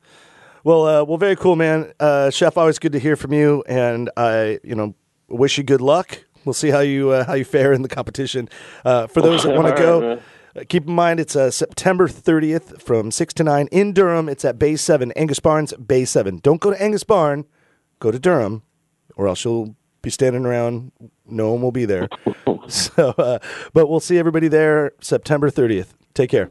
[0.64, 1.92] Well, uh, well, very cool, man.
[2.00, 3.62] Uh, Chef, always good to hear from you.
[3.68, 4.94] And I, you know,
[5.28, 6.24] wish you good luck.
[6.44, 8.48] We'll see how you uh, how you fare in the competition.
[8.84, 10.22] Uh, for those that want to go, right,
[10.56, 14.28] uh, keep in mind it's uh, September 30th from six to nine in Durham.
[14.28, 16.38] It's at Bay Seven, Angus Barnes, Bay Seven.
[16.38, 17.44] Don't go to Angus Barn,
[17.98, 18.62] go to Durham,
[19.16, 20.92] or else you'll be standing around.
[21.26, 22.08] No one will be there.
[22.68, 23.38] so, uh,
[23.72, 25.88] but we'll see everybody there September 30th.
[26.14, 26.50] Take care.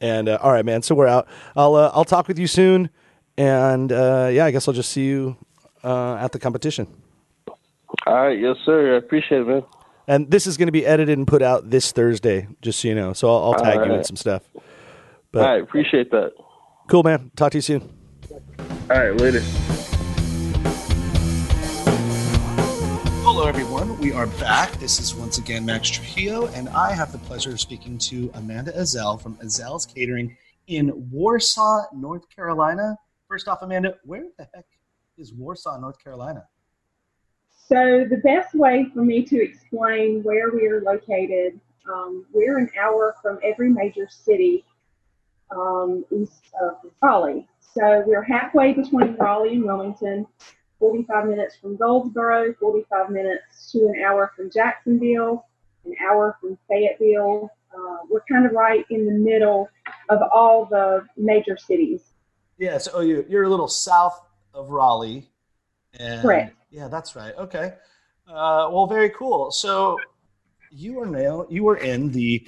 [0.00, 0.82] And uh, all right, man.
[0.82, 1.26] So we're out.
[1.54, 2.90] I'll uh, I'll talk with you soon.
[3.38, 5.36] And uh, yeah, I guess I'll just see you
[5.84, 6.86] uh, at the competition.
[8.06, 8.94] All right, yes, sir.
[8.94, 9.62] I appreciate it, man.
[10.08, 12.94] And this is going to be edited and put out this Thursday, just so you
[12.94, 13.12] know.
[13.12, 14.48] So I'll, I'll tag you in some stuff.
[14.54, 14.62] All
[15.32, 16.32] But right, appreciate that.
[16.88, 17.30] cool, man.
[17.36, 17.92] Talk to you soon.
[18.30, 19.42] All right, later.
[23.36, 23.98] Hello, everyone.
[23.98, 24.72] We are back.
[24.80, 28.72] This is once again Max Trujillo, and I have the pleasure of speaking to Amanda
[28.72, 30.34] Azell from Azell's Catering
[30.68, 32.96] in Warsaw, North Carolina.
[33.28, 34.64] First off, Amanda, where the heck
[35.18, 36.48] is Warsaw, North Carolina?
[37.68, 41.60] So the best way for me to explain where we are located,
[41.92, 44.64] um, we're an hour from every major city
[45.50, 47.46] um, east of Raleigh.
[47.60, 50.26] So we're halfway between Raleigh and Wilmington,
[50.78, 55.46] 45 minutes from Goldsboro, 45 minutes to an hour from Jacksonville,
[55.84, 57.50] an hour from Fayetteville.
[57.74, 59.68] Uh, we're kind of right in the middle
[60.08, 62.12] of all the major cities.
[62.58, 64.20] Yeah, so oh, you, you're a little south
[64.54, 65.28] of Raleigh.
[65.98, 66.56] And, Correct.
[66.70, 67.34] Yeah, that's right.
[67.36, 67.74] Okay.
[68.28, 69.50] Uh, well, very cool.
[69.50, 69.98] So
[70.70, 72.46] you are now you were in the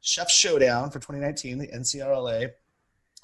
[0.00, 2.50] Chef Showdown for 2019, the NCRLA,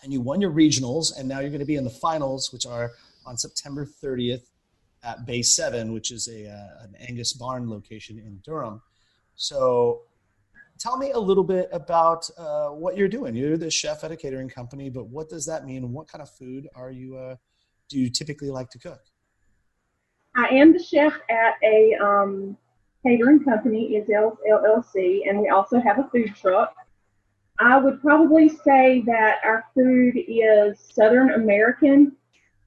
[0.03, 2.67] and you won your regionals, and now you're going to be in the finals, which
[2.67, 2.93] are
[3.27, 4.51] on September 30th
[5.03, 8.81] at Bay Seven, which is a uh, an Angus Barn location in Durham.
[9.37, 10.03] So
[10.79, 13.35] tell me a little bit about uh, what you're doing.
[13.35, 15.93] You're the chef at a catering company, but what does that mean?
[15.93, 17.17] What kind of food are you?
[17.17, 17.37] Uh,
[17.89, 19.01] do you typically like to cook?
[20.37, 22.57] I am the chef at a um,
[23.05, 26.75] catering company, is LLC, and we also have a food truck.
[27.61, 32.17] I would probably say that our food is Southern American,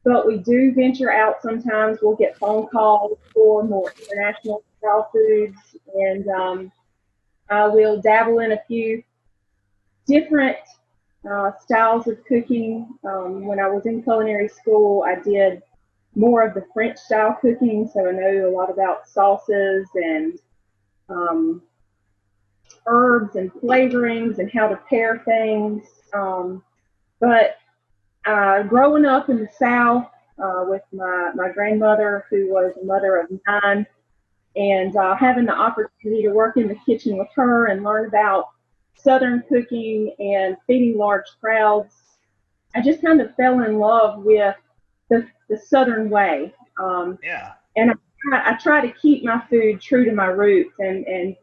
[0.08, 2.00] but we do venture out sometimes.
[2.02, 5.58] We'll get phone calls for more international style foods,
[5.96, 6.72] and um,
[7.50, 9.04] I will dabble in a few
[10.06, 10.56] different
[11.30, 12.88] uh, styles of cooking.
[13.04, 15.62] Um, when I was in culinary school, I did
[16.16, 20.40] more of the French style cooking, so I know a lot about sauces and
[21.10, 21.62] um,
[22.86, 25.86] herbs and flavorings and how to pair things.
[26.14, 26.64] Um,
[27.20, 27.58] but
[28.28, 30.08] uh, growing up in the South
[30.44, 33.88] uh, with my, my grandmother, who was a mother of nine,
[34.56, 38.50] and uh, having the opportunity to work in the kitchen with her and learn about
[38.96, 41.94] Southern cooking and feeding large crowds,
[42.76, 44.56] I just kind of fell in love with
[45.10, 46.54] the, the Southern way.
[46.80, 47.54] Um, Yeah.
[48.34, 50.74] I, I try to keep my food true to my roots.
[50.80, 51.36] And, and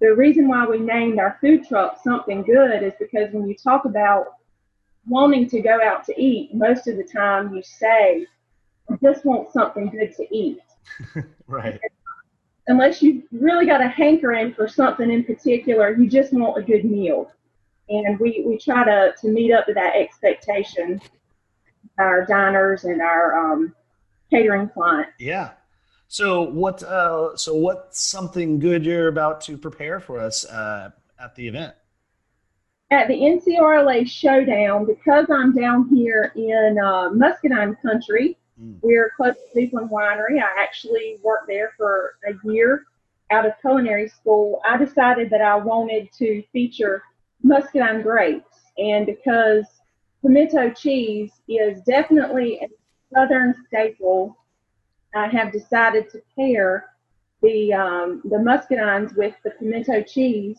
[0.00, 3.86] the reason why we named our food truck Something Good is because when you talk
[3.86, 4.37] about
[5.08, 8.26] wanting to go out to eat, most of the time you say,
[8.90, 10.60] I just want something good to eat.
[11.46, 11.80] Right.
[12.66, 16.84] Unless you really got a hankering for something in particular, you just want a good
[16.84, 17.32] meal.
[17.88, 21.00] And we, we try to, to meet up to that expectation,
[21.98, 23.74] our diners and our um,
[24.30, 25.12] catering clients.
[25.18, 25.52] Yeah.
[26.08, 26.82] So what?
[26.82, 31.74] Uh, so what's something good you're about to prepare for us uh, at the event?
[32.90, 38.78] At the NCRLA showdown, because I'm down here in uh, Muscadine country, Mm.
[38.82, 40.42] we're close to Cleveland Winery.
[40.42, 42.84] I actually worked there for a year
[43.30, 44.60] out of culinary school.
[44.68, 47.02] I decided that I wanted to feature
[47.42, 49.64] Muscadine grapes, and because
[50.22, 52.68] pimento cheese is definitely a
[53.14, 54.36] southern staple,
[55.14, 56.90] I have decided to pair
[57.42, 60.58] the um, the muscadines with the pimento cheese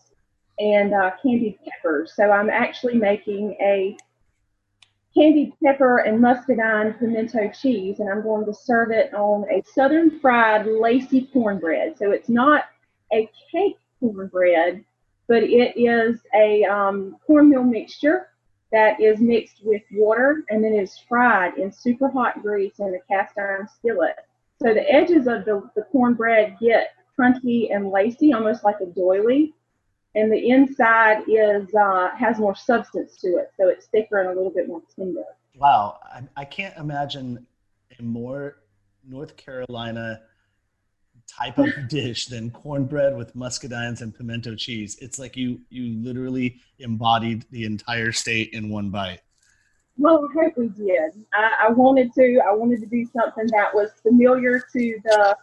[0.60, 2.12] and uh, candied peppers.
[2.14, 3.96] So I'm actually making a
[5.14, 10.20] candied pepper and muscadine pimento cheese, and I'm going to serve it on a southern
[10.20, 11.96] fried lacy cornbread.
[11.98, 12.64] So it's not
[13.12, 14.84] a cake cornbread,
[15.26, 18.28] but it is a um, cornmeal mixture
[18.70, 23.12] that is mixed with water and then is fried in super hot grease in a
[23.12, 24.14] cast iron skillet.
[24.62, 29.54] So the edges of the, the cornbread get crunchy and lacy, almost like a doily
[30.14, 34.34] and the inside is uh, has more substance to it, so it's thicker and a
[34.34, 35.22] little bit more tender.
[35.56, 37.46] Wow, I, I can't imagine
[37.98, 38.56] a more
[39.06, 40.22] North Carolina
[41.26, 44.98] type of dish than cornbread with muscadines and pimento cheese.
[45.00, 49.20] It's like you you literally embodied the entire state in one bite.
[49.96, 51.12] Well, I hope we did.
[51.34, 52.40] I, I wanted to.
[52.48, 55.36] I wanted to do something that was familiar to the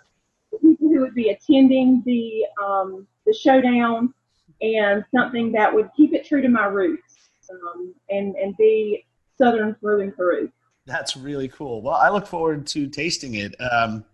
[0.62, 4.14] people who would be attending the um, the showdown
[4.62, 7.16] and something that would keep it true to my roots
[7.50, 9.06] um, and and be
[9.38, 10.52] southern through and through.
[10.86, 11.82] That's really cool.
[11.82, 13.56] Well, I look forward to tasting it.
[13.60, 14.06] Um,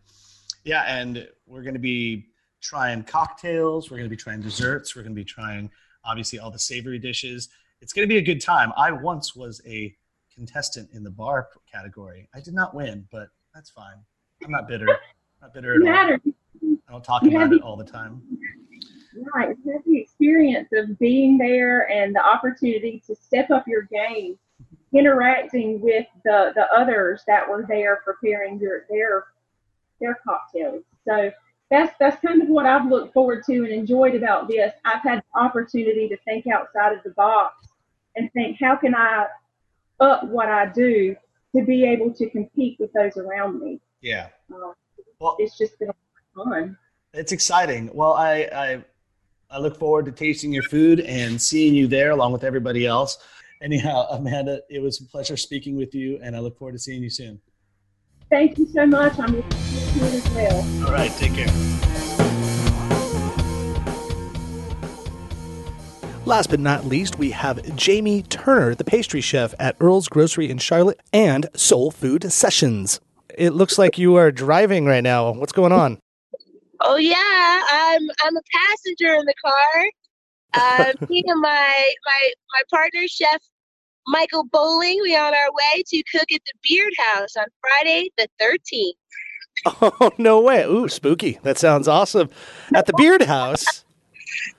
[0.64, 2.28] yeah, and we're going to be
[2.62, 3.92] trying cocktails.
[3.92, 4.96] We're going to be trying desserts.
[4.96, 5.70] We're going to be trying
[6.04, 7.50] obviously all the savory dishes.
[7.82, 8.72] It's going to be a good time.
[8.78, 9.94] I once was a
[10.34, 12.28] contestant in the bar category.
[12.34, 13.98] I did not win, but that's fine.
[14.44, 14.88] I'm not bitter.
[15.42, 16.18] Not bitter at all.
[16.88, 18.22] I don't talk about it all the time.
[19.34, 19.56] Right.
[19.64, 24.38] The experience of being there and the opportunity to step up your game,
[24.94, 29.26] interacting with the, the others that were there preparing your their
[30.00, 30.84] their cocktails.
[31.08, 31.32] So
[31.70, 34.74] that's that's kind of what I've looked forward to and enjoyed about this.
[34.86, 37.68] I've had the opportunity to think outside of the box
[38.16, 39.28] and think, how can I
[40.00, 41.16] up what I do
[41.56, 43.80] to be able to compete with those around me?
[44.02, 44.30] Yeah.
[44.54, 44.74] Uh,
[45.20, 45.92] well, it's just been
[46.36, 46.78] fun.
[47.14, 47.90] It's exciting.
[47.94, 48.84] Well, I, I
[49.54, 53.20] I look forward to tasting your food and seeing you there along with everybody else.
[53.62, 57.04] Anyhow, Amanda, it was a pleasure speaking with you, and I look forward to seeing
[57.04, 57.40] you soon.
[58.32, 59.14] Thank you so much.
[59.20, 60.88] I'm looking forward to it as well.
[60.88, 61.46] All right, take care.
[66.26, 70.58] Last but not least, we have Jamie Turner, the pastry chef at Earl's Grocery in
[70.58, 73.00] Charlotte and Soul Food Sessions.
[73.38, 75.32] It looks like you are driving right now.
[75.32, 76.00] What's going on?
[76.84, 77.16] Oh yeah,
[77.72, 79.90] I'm I'm a passenger in the car.
[80.54, 83.42] Uh, me and my my my partner, Chef
[84.08, 88.28] Michael Bowling, we on our way to cook at the Beard House on Friday the
[88.42, 88.92] 13th.
[89.66, 90.64] Oh no way!
[90.64, 91.40] Ooh, spooky!
[91.44, 92.30] That sounds awesome.
[92.76, 93.86] At the Beard House.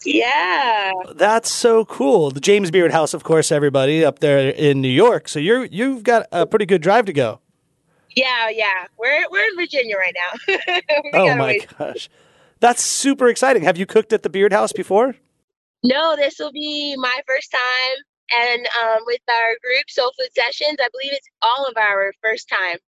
[0.04, 0.92] Yeah.
[1.14, 2.30] That's so cool.
[2.30, 5.28] The James Beard House, of course, everybody up there in New York.
[5.28, 7.40] So you're you've got a pretty good drive to go.
[8.16, 8.86] Yeah, yeah.
[8.98, 10.80] We're we're in Virginia right now.
[11.14, 12.08] oh my gosh.
[12.60, 13.62] That's super exciting.
[13.62, 15.14] Have you cooked at the Beard House before?
[15.82, 17.96] No, this will be my first time.
[18.32, 22.48] And um, with our group, Soul Food Sessions, I believe it's all of our first
[22.48, 22.78] time.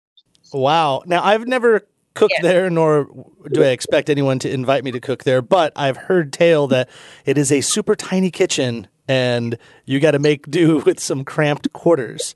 [0.52, 1.02] Wow.
[1.04, 2.42] Now, I've never cooked yeah.
[2.42, 3.08] there, nor
[3.52, 6.88] do I expect anyone to invite me to cook there, but I've heard tale that
[7.26, 11.72] it is a super tiny kitchen and you got to make do with some cramped
[11.72, 12.34] quarters.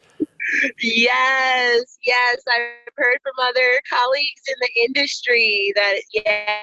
[0.81, 2.43] Yes, yes.
[2.49, 6.57] I've heard from other colleagues in the industry that, yeah,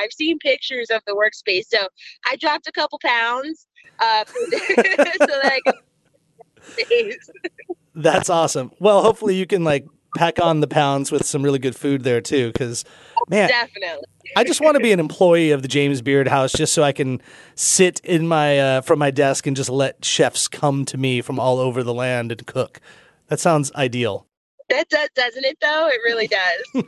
[0.00, 1.66] I've seen pictures of the workspace.
[1.68, 1.88] So
[2.30, 3.66] I dropped a couple pounds
[4.00, 5.74] uh, so that I can.
[7.94, 8.72] That's awesome.
[8.78, 12.20] Well, hopefully you can like pack on the pounds with some really good food there
[12.20, 12.52] too.
[12.52, 12.84] Because
[13.28, 14.04] man, definitely.
[14.36, 16.92] I just want to be an employee of the James Beard House just so I
[16.92, 17.20] can
[17.54, 21.38] sit in my uh, from my desk and just let chefs come to me from
[21.38, 22.80] all over the land and cook.
[23.28, 24.26] That sounds ideal.
[24.68, 25.58] That does, doesn't it?
[25.60, 26.84] Though it really does.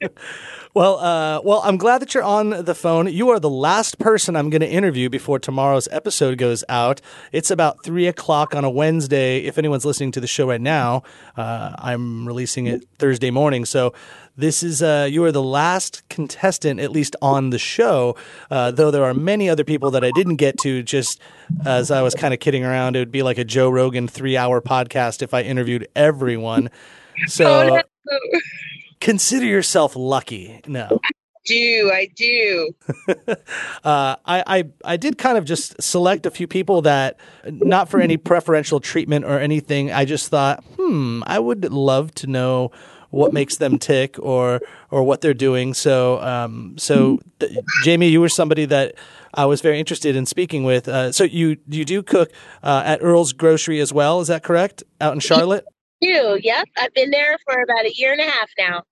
[0.74, 3.10] well, uh, well, I'm glad that you're on the phone.
[3.10, 7.00] You are the last person I'm going to interview before tomorrow's episode goes out.
[7.30, 9.38] It's about three o'clock on a Wednesday.
[9.38, 11.04] If anyone's listening to the show right now,
[11.36, 13.64] uh, I'm releasing it Thursday morning.
[13.64, 13.94] So
[14.36, 18.16] this is uh, you are the last contestant, at least on the show.
[18.50, 20.82] Uh, though there are many other people that I didn't get to.
[20.82, 21.20] Just
[21.66, 24.62] as I was kind of kidding around, it would be like a Joe Rogan three-hour
[24.62, 26.70] podcast if I interviewed everyone.
[27.26, 28.18] So oh, no.
[29.00, 30.62] consider yourself lucky.
[30.66, 30.98] No.
[31.44, 32.74] do I do?
[33.08, 33.36] uh,
[33.84, 38.16] I, I I did kind of just select a few people that not for any
[38.16, 39.92] preferential treatment or anything.
[39.92, 42.72] I just thought, hmm, I would love to know
[43.12, 45.72] what makes them tick or or what they're doing.
[45.72, 48.96] So um, so th- Jamie, you were somebody that
[49.32, 50.88] I was very interested in speaking with.
[50.88, 54.20] Uh, so you you do cook uh, at Earl's Grocery as well?
[54.20, 54.82] Is that correct?
[55.00, 55.64] Out in Charlotte
[56.02, 56.38] do.
[56.42, 58.82] Yep, I've been there for about a year and a half now.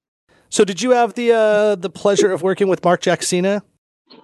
[0.48, 3.62] So, did you have the uh, the pleasure of working with Mark Jacksina?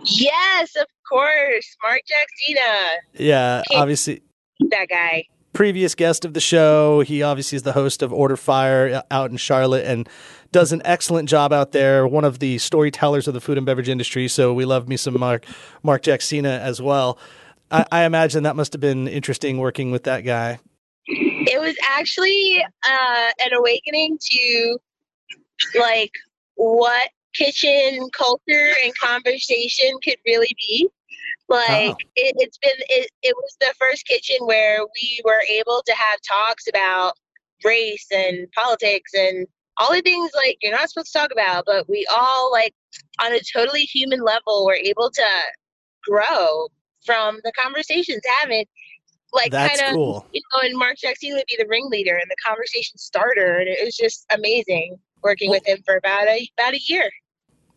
[0.05, 2.87] Yes, of course, Mark Jacksina.
[3.15, 4.23] Yeah, obviously
[4.71, 5.25] that guy.
[5.57, 7.01] Previous guest of the show.
[7.01, 10.07] He obviously is the host of Order Fire out in Charlotte and
[10.53, 12.07] does an excellent job out there.
[12.07, 14.29] One of the storytellers of the food and beverage industry.
[14.29, 15.47] So we love me some Mark
[15.83, 17.19] Mark Jacksina as well.
[17.71, 20.59] I, I imagine that must have been interesting working with that guy.
[21.07, 24.79] It was actually uh, an awakening to
[25.79, 26.13] like
[26.57, 30.91] what kitchen culture and conversation could really be.
[31.49, 31.97] Like oh.
[32.17, 36.19] it, has been, it, it was the first kitchen where we were able to have
[36.29, 37.15] talks about
[37.65, 39.47] race and politics and
[39.79, 42.75] all the things like you're not supposed to talk about, but we all like
[43.21, 45.27] on a totally human level were able to
[46.05, 46.67] grow
[47.05, 48.65] from the conversations having
[49.33, 50.27] like kind of cool.
[50.33, 53.85] you know and mark Jacksina would be the ringleader and the conversation starter and it
[53.85, 57.11] was just amazing working with him for about a about a year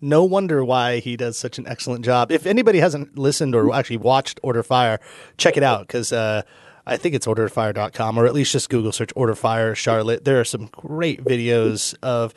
[0.02, 2.32] No wonder why he does such an excellent job.
[2.32, 5.00] If anybody hasn't listened or actually watched Order Fire,
[5.38, 6.44] check it out because uh,
[6.86, 10.26] I think it's orderfire.com or at least just Google search Order Fire Charlotte.
[10.26, 12.34] There are some great videos of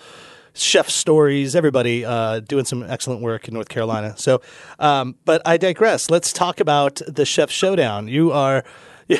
[0.54, 4.14] chef stories, everybody uh, doing some excellent work in North Carolina.
[4.16, 4.42] So,
[4.78, 6.10] um, but I digress.
[6.10, 8.08] Let's talk about the Chef Showdown.
[8.08, 8.64] You are.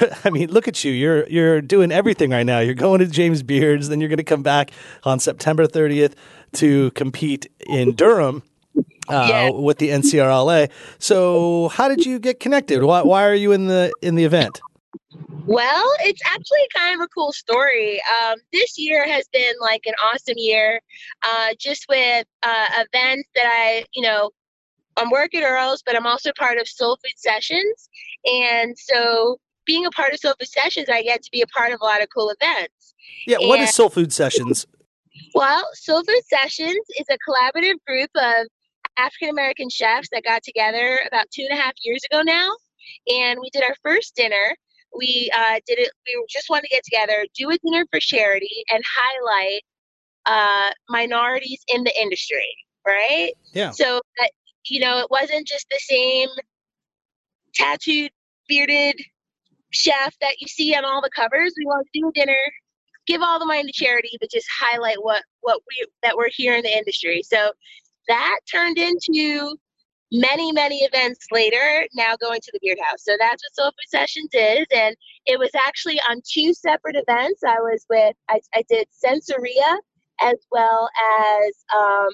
[0.24, 0.93] I mean, look at you.
[0.93, 2.61] You're you're doing everything right now.
[2.61, 4.70] You're going to James Beards, then you're going to come back
[5.05, 6.14] on September 30th
[6.55, 8.43] to compete in Durham
[9.09, 9.51] uh, Yeah.
[9.51, 10.70] with the NCRLA.
[10.99, 12.82] So, how did you get connected?
[12.82, 14.61] Why, why are you in the in the event?
[15.47, 18.01] Well, it's actually kind of a cool story.
[18.22, 20.80] Um, this year has been like an awesome year,
[21.22, 24.30] uh, just with uh, events that I, you know,
[24.97, 27.88] I'm working Earls, but I'm also part of Soul Food Sessions.
[28.24, 29.38] And so,
[29.72, 31.84] being a part of Soul Food Sessions, I get to be a part of a
[31.84, 32.94] lot of cool events.
[33.26, 34.66] Yeah, what is Soul Food Sessions?
[35.34, 38.46] Well, Soul Food Sessions is a collaborative group of
[38.96, 42.50] African American chefs that got together about two and a half years ago now,
[43.08, 44.56] and we did our first dinner.
[44.96, 45.90] We uh, did it.
[46.06, 49.62] We just wanted to get together, do a dinner for charity, and highlight
[50.24, 52.56] uh, minorities in the industry.
[52.86, 53.32] Right.
[53.52, 53.70] Yeah.
[53.70, 54.30] So that
[54.66, 56.28] you know, it wasn't just the same
[57.54, 58.12] tattooed,
[58.48, 58.96] bearded
[59.72, 61.54] chef that you see on all the covers.
[61.58, 62.38] We want to do dinner
[63.06, 66.54] give all the money to charity, but just highlight what what we that we're here
[66.54, 67.22] in the industry.
[67.22, 67.52] So
[68.08, 69.56] that turned into
[70.12, 71.86] many many events later.
[71.94, 73.04] Now going to the Beard House.
[73.04, 74.96] So that's what Soul Sessions is, and
[75.26, 77.42] it was actually on two separate events.
[77.44, 79.76] I was with I, I did Sensoria
[80.20, 80.88] as well
[81.26, 82.08] as um,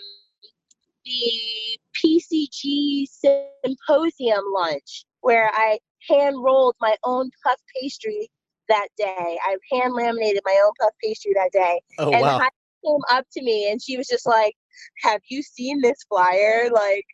[1.04, 8.30] the PCG symposium lunch where I hand rolled my own puff pastry
[8.68, 9.38] that day.
[9.44, 11.80] I hand laminated my own puff pastry that day.
[11.98, 12.38] Oh and wow.
[12.38, 12.54] Heidi
[12.84, 14.54] came up to me and she was just like,
[15.02, 16.68] Have you seen this flyer?
[16.72, 17.06] Like,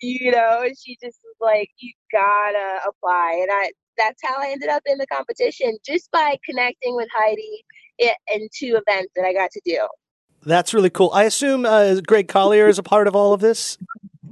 [0.00, 3.38] you know, and she just was like, You gotta apply.
[3.42, 7.64] And I that's how I ended up in the competition just by connecting with Heidi
[8.00, 9.86] i- in two events that I got to do.
[10.44, 11.10] That's really cool.
[11.12, 13.76] I assume uh, Greg Collier is a part of all of this.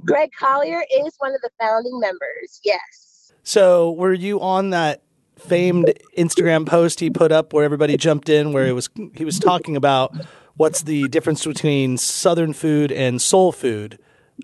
[0.05, 2.61] Greg Collier is one of the founding members.
[2.63, 3.06] Yes.
[3.47, 5.03] So, were you on that
[5.37, 9.39] famed Instagram post he put up where everybody jumped in, where it was he was
[9.39, 10.13] talking about
[10.57, 13.99] what's the difference between Southern food and soul food?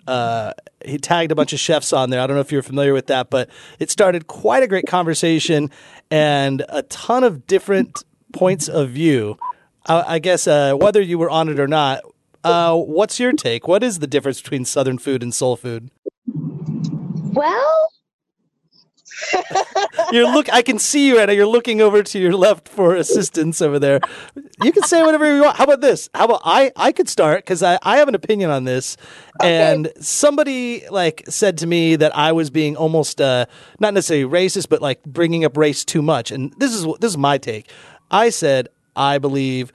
[0.08, 0.54] Uh,
[0.86, 2.22] he tagged a bunch of chefs on there.
[2.22, 5.70] I don't know if you're familiar with that, but it started quite a great conversation
[6.10, 9.38] and a ton of different points of view.
[9.86, 12.04] I, I guess uh, whether you were on it or not,
[12.46, 13.68] uh, what's your take?
[13.68, 15.92] What is the difference between Southern food and soul food?
[16.26, 17.90] Well,
[20.12, 20.52] You're look.
[20.52, 21.34] I can see you, Anna.
[21.34, 24.00] You're looking over to your left for assistance over there.
[24.62, 25.58] You can say whatever you want.
[25.58, 26.10] How about this?
[26.14, 26.72] How about I?
[26.76, 28.98] I could start because I, I have an opinion on this.
[29.42, 33.46] And somebody like said to me that I was being almost uh,
[33.80, 36.32] not necessarily racist, but like bringing up race too much.
[36.32, 37.70] And this is what this is my take.
[38.12, 39.74] I said I believe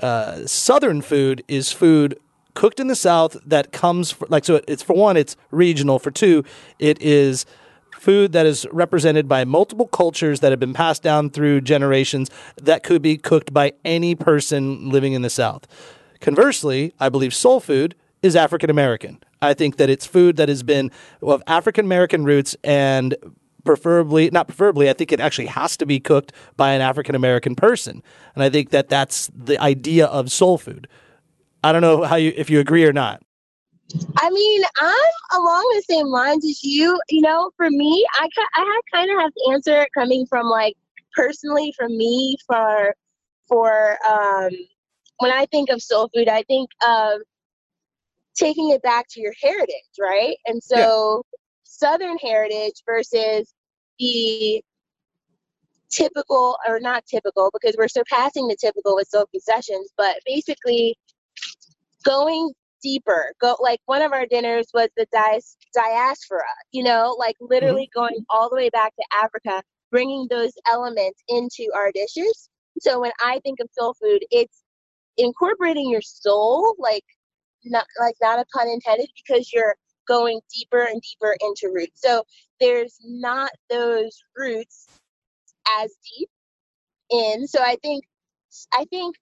[0.00, 2.18] uh, Southern food is food
[2.54, 4.60] cooked in the South that comes fr- like so.
[4.66, 5.98] It's for one, it's regional.
[5.98, 6.44] For two,
[6.78, 7.46] it is
[8.04, 12.30] food that is represented by multiple cultures that have been passed down through generations
[12.62, 15.66] that could be cooked by any person living in the South.
[16.20, 19.22] Conversely, I believe soul food is African American.
[19.40, 20.90] I think that it's food that has been
[21.22, 23.16] of African American roots and
[23.64, 27.54] preferably not preferably i think it actually has to be cooked by an african american
[27.54, 28.02] person
[28.34, 30.86] and i think that that's the idea of soul food
[31.62, 33.22] i don't know how you if you agree or not
[34.16, 36.98] I mean, I'm along the same lines as you.
[37.08, 40.46] You know, for me, I I had kind of have to answer it coming from
[40.46, 40.74] like
[41.14, 42.94] personally from me for
[43.48, 44.50] for um
[45.18, 47.20] when I think of soul food, I think of
[48.34, 50.36] taking it back to your heritage, right?
[50.46, 51.22] And so
[51.62, 53.54] southern heritage versus
[53.98, 54.62] the
[55.90, 60.96] typical or not typical because we're surpassing the typical with soul food sessions, but basically
[62.04, 62.52] going
[62.84, 63.32] deeper.
[63.40, 68.00] Go like one of our dinners was the dias- diaspora, you know, like literally mm-hmm.
[68.00, 72.48] going all the way back to Africa, bringing those elements into our dishes.
[72.80, 74.62] So when I think of soul food, it's
[75.16, 77.04] incorporating your soul, like
[77.64, 79.74] not like not a pun intended, because you're
[80.06, 82.02] going deeper and deeper into roots.
[82.02, 82.24] So
[82.60, 84.86] there's not those roots
[85.80, 86.28] as deep
[87.10, 87.46] in.
[87.48, 88.04] So I think
[88.74, 89.16] I think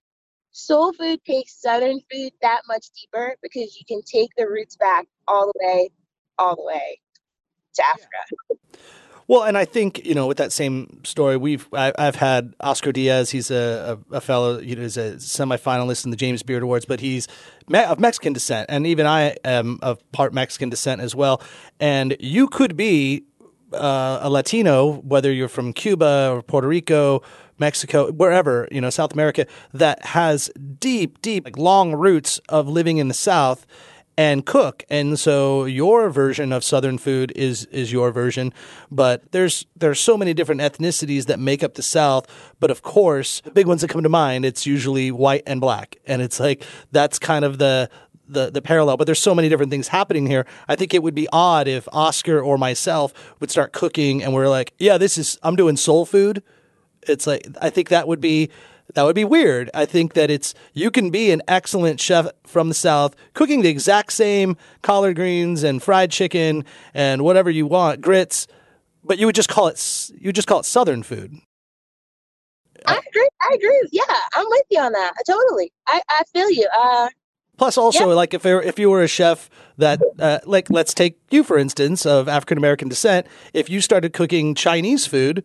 [0.53, 5.05] soul food takes southern food that much deeper because you can take the roots back
[5.27, 5.89] all the way,
[6.39, 6.99] all the way
[7.75, 8.61] to Africa.
[9.27, 12.91] Well, and I think you know, with that same story, we've I, I've had Oscar
[12.91, 13.31] Diaz.
[13.31, 16.85] He's a, a, a fellow, you know, he's a semifinalist in the James Beard Awards,
[16.85, 17.27] but he's
[17.69, 21.41] me- of Mexican descent, and even I am of part Mexican descent as well.
[21.79, 23.23] And you could be
[23.73, 27.23] uh, a Latino, whether you're from Cuba or Puerto Rico,
[27.63, 32.97] Mexico, wherever you know, South America, that has deep, deep, like long roots of living
[32.97, 33.65] in the South
[34.17, 34.83] and cook.
[34.89, 38.53] And so your version of Southern food is is your version.
[38.91, 42.27] But there's there's so many different ethnicities that make up the South.
[42.59, 45.97] But of course, big ones that come to mind, it's usually white and black.
[46.05, 47.89] And it's like that's kind of the
[48.27, 50.45] the, the parallel, but there's so many different things happening here.
[50.67, 54.47] I think it would be odd if Oscar or myself would start cooking and we're
[54.47, 56.41] like, yeah, this is, I'm doing soul food.
[57.07, 58.49] It's like, I think that would be
[58.95, 59.69] that would be weird.
[59.73, 63.69] I think that it's you can be an excellent chef from the South, cooking the
[63.69, 68.45] exact same collard greens and fried chicken and whatever you want, grits,
[69.03, 71.33] but you would just call it you would just call it Southern food.
[72.85, 73.29] I agree.
[73.41, 73.89] I agree.
[73.91, 74.03] Yeah,
[74.35, 75.13] I'm with you on that.
[75.25, 75.71] Totally.
[75.87, 76.67] I, I feel you.
[76.77, 77.07] Uh,
[77.57, 78.15] Plus, also, Yeah.
[78.15, 82.05] like if if you were a chef that, uh, like, let's take you for instance
[82.05, 83.27] of African American descent.
[83.53, 85.43] If you started cooking Chinese food,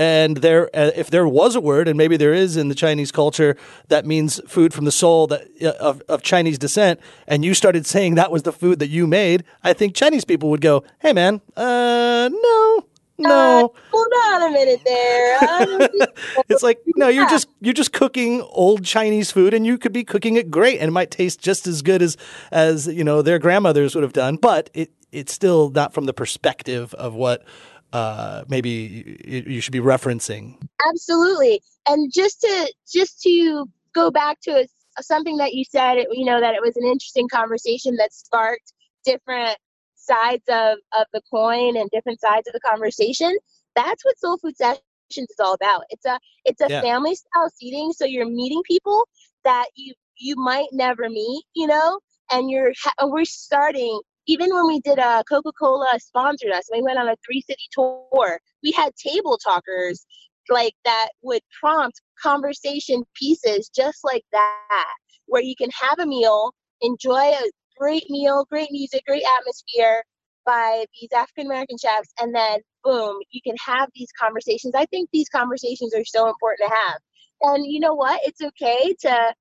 [0.00, 3.12] and there, uh, if there was a word, and maybe there is in the Chinese
[3.12, 3.54] culture
[3.88, 7.84] that means food from the soul that uh, of of Chinese descent, and you started
[7.84, 11.12] saying that was the food that you made, I think Chinese people would go, "Hey,
[11.12, 12.86] man, uh, no."
[13.18, 16.08] No, hold on a minute there.
[16.48, 20.04] It's like no, you're just you're just cooking old Chinese food, and you could be
[20.04, 22.16] cooking it great, and it might taste just as good as
[22.50, 24.36] as you know their grandmothers would have done.
[24.36, 27.44] But it it's still not from the perspective of what
[27.92, 30.56] uh, maybe you, should be referencing.
[30.88, 34.66] absolutely and just to just to go back to
[35.00, 38.72] something that you said you know that it was an interesting conversation that sparked
[39.04, 39.56] different
[39.94, 43.36] sides of of the coin and different sides of the conversation
[43.76, 44.80] that's what soul food sessions
[45.16, 46.80] is all about it's a it's a Yeah.
[46.82, 49.06] family style seating so you're meeting people
[49.44, 51.98] that you you might never meet you know
[52.32, 56.98] and you're ha- we're starting even when we did a coca-cola sponsored us we went
[56.98, 60.04] on a three city tour we had table talkers
[60.48, 64.94] like that would prompt conversation pieces just like that
[65.26, 66.52] where you can have a meal
[66.82, 70.02] enjoy a great meal great music great atmosphere
[70.44, 74.74] by these african american chefs and then boom you can have these conversations.
[74.74, 76.98] I think these conversations are so important to have.
[77.42, 78.20] And you know what?
[78.24, 79.34] It's okay to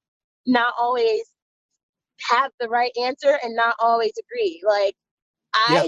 [0.45, 1.23] not always
[2.29, 4.95] have the right answer and not always agree like
[5.53, 5.85] i Yeah.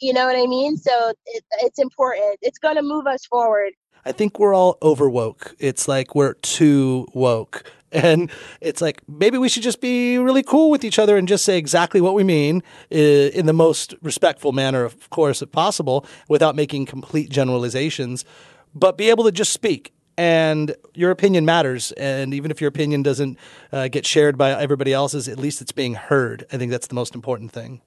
[0.00, 3.72] you know what i mean so it, it's important it's going to move us forward
[4.04, 5.54] I think we're all over woke.
[5.58, 7.70] It's like we're too woke.
[7.90, 11.42] And it's like maybe we should just be really cool with each other and just
[11.42, 16.54] say exactly what we mean in the most respectful manner, of course, if possible, without
[16.54, 18.26] making complete generalizations,
[18.74, 19.94] but be able to just speak.
[20.18, 21.92] And your opinion matters.
[21.92, 23.38] And even if your opinion doesn't
[23.72, 26.44] uh, get shared by everybody else's, at least it's being heard.
[26.52, 27.80] I think that's the most important thing.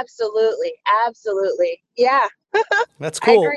[0.00, 0.72] absolutely
[1.06, 2.26] absolutely yeah
[3.00, 3.52] That's cool.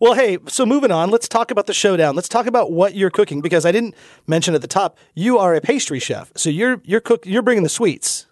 [0.00, 2.16] Well, hey, so moving on, let's talk about the showdown.
[2.16, 3.94] Let's talk about what you're cooking because I didn't
[4.26, 6.32] mention at the top you are a pastry chef.
[6.36, 8.26] So you're you're cook you're bringing the sweets.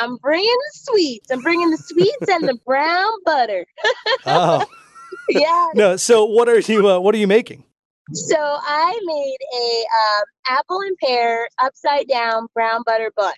[0.00, 3.64] i'm bringing the sweets i'm bringing the sweets and the brown butter
[4.26, 4.64] Oh
[5.30, 5.96] yeah no!
[5.96, 7.64] So what are you uh, what are you making?
[8.12, 10.24] So i made a um,
[10.58, 13.34] apple and pear upside down brown butter bun.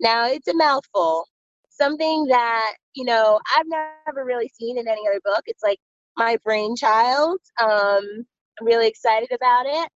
[0.00, 1.26] Now it's a mouthful.
[1.70, 5.42] Something that you know i've never really seen in any other book.
[5.46, 5.78] It's like
[6.16, 8.26] my brainchild um
[8.60, 9.88] i'm really excited about it.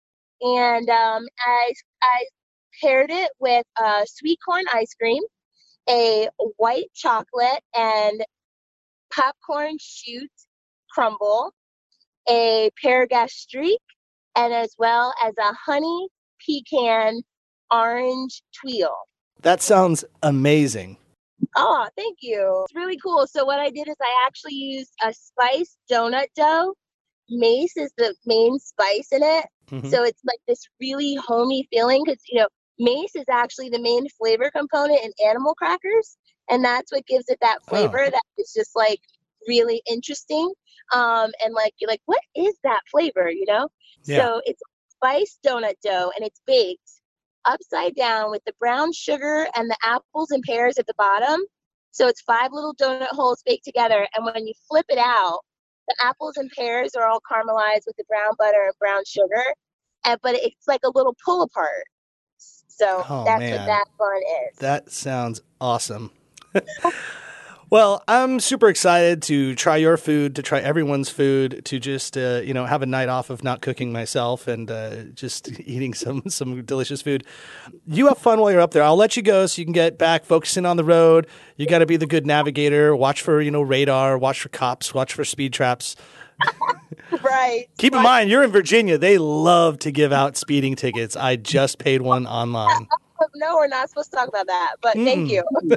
[0.42, 1.74] And um i
[2.04, 2.26] i
[2.82, 5.24] paired it with uh, sweet corn ice cream
[5.90, 6.28] a
[6.58, 8.26] white chocolate and
[9.14, 10.30] popcorn shoot
[10.92, 11.54] crumble
[12.30, 13.82] a pear streak
[14.36, 16.10] and as well as a honey
[16.46, 17.22] pecan
[17.72, 18.90] orange tuile
[19.42, 20.98] That sounds amazing.
[21.56, 22.64] Oh, thank you.
[22.66, 23.28] It's really cool.
[23.28, 26.74] So what I did is I actually used a spiced donut dough.
[27.30, 29.46] Mace is the main spice in it.
[29.72, 29.90] Mhm.
[29.90, 32.48] So it's like this really homey feeling because, you know,
[32.80, 36.18] mace is actually the main flavor component in animal crackers.
[36.50, 39.02] And that's what gives it that flavor that is just like
[39.48, 40.52] really interesting.
[40.94, 43.68] Um, and like, you're like, what is that flavor, you know?
[44.04, 44.20] Yeah.
[44.20, 46.92] So it's spiced donut dough and it's baked
[47.46, 51.42] upside down with the brown sugar and the apples and pears at the bottom.
[51.92, 54.08] So it's five little donut holes baked together.
[54.16, 55.40] And when you flip it out,
[55.88, 59.44] the apples and pears are all caramelized with the brown butter and brown sugar.
[60.06, 61.84] And but it's like a little pull apart.
[62.38, 63.60] So Oh, that's man.
[63.60, 64.22] what that fun
[64.52, 64.58] is.
[64.60, 66.12] That sounds awesome.
[67.76, 72.40] Well, I'm super excited to try your food, to try everyone's food, to just uh,
[72.42, 76.24] you know have a night off of not cooking myself and uh, just eating some
[76.30, 77.26] some delicious food.
[77.86, 78.82] You have fun while you're up there.
[78.82, 81.28] I'll let you go so you can get back focusing on the road.
[81.58, 82.96] You got to be the good navigator.
[82.96, 84.18] Watch for you know radar.
[84.18, 84.94] Watch for cops.
[84.94, 85.98] Watch for speed traps.
[87.26, 87.66] right.
[87.78, 88.98] Keep in mind, you're in Virginia.
[88.98, 91.18] They love to give out speeding tickets.
[91.18, 92.88] I just paid one online.
[93.36, 95.44] No, we're not supposed to talk about that, but thank you.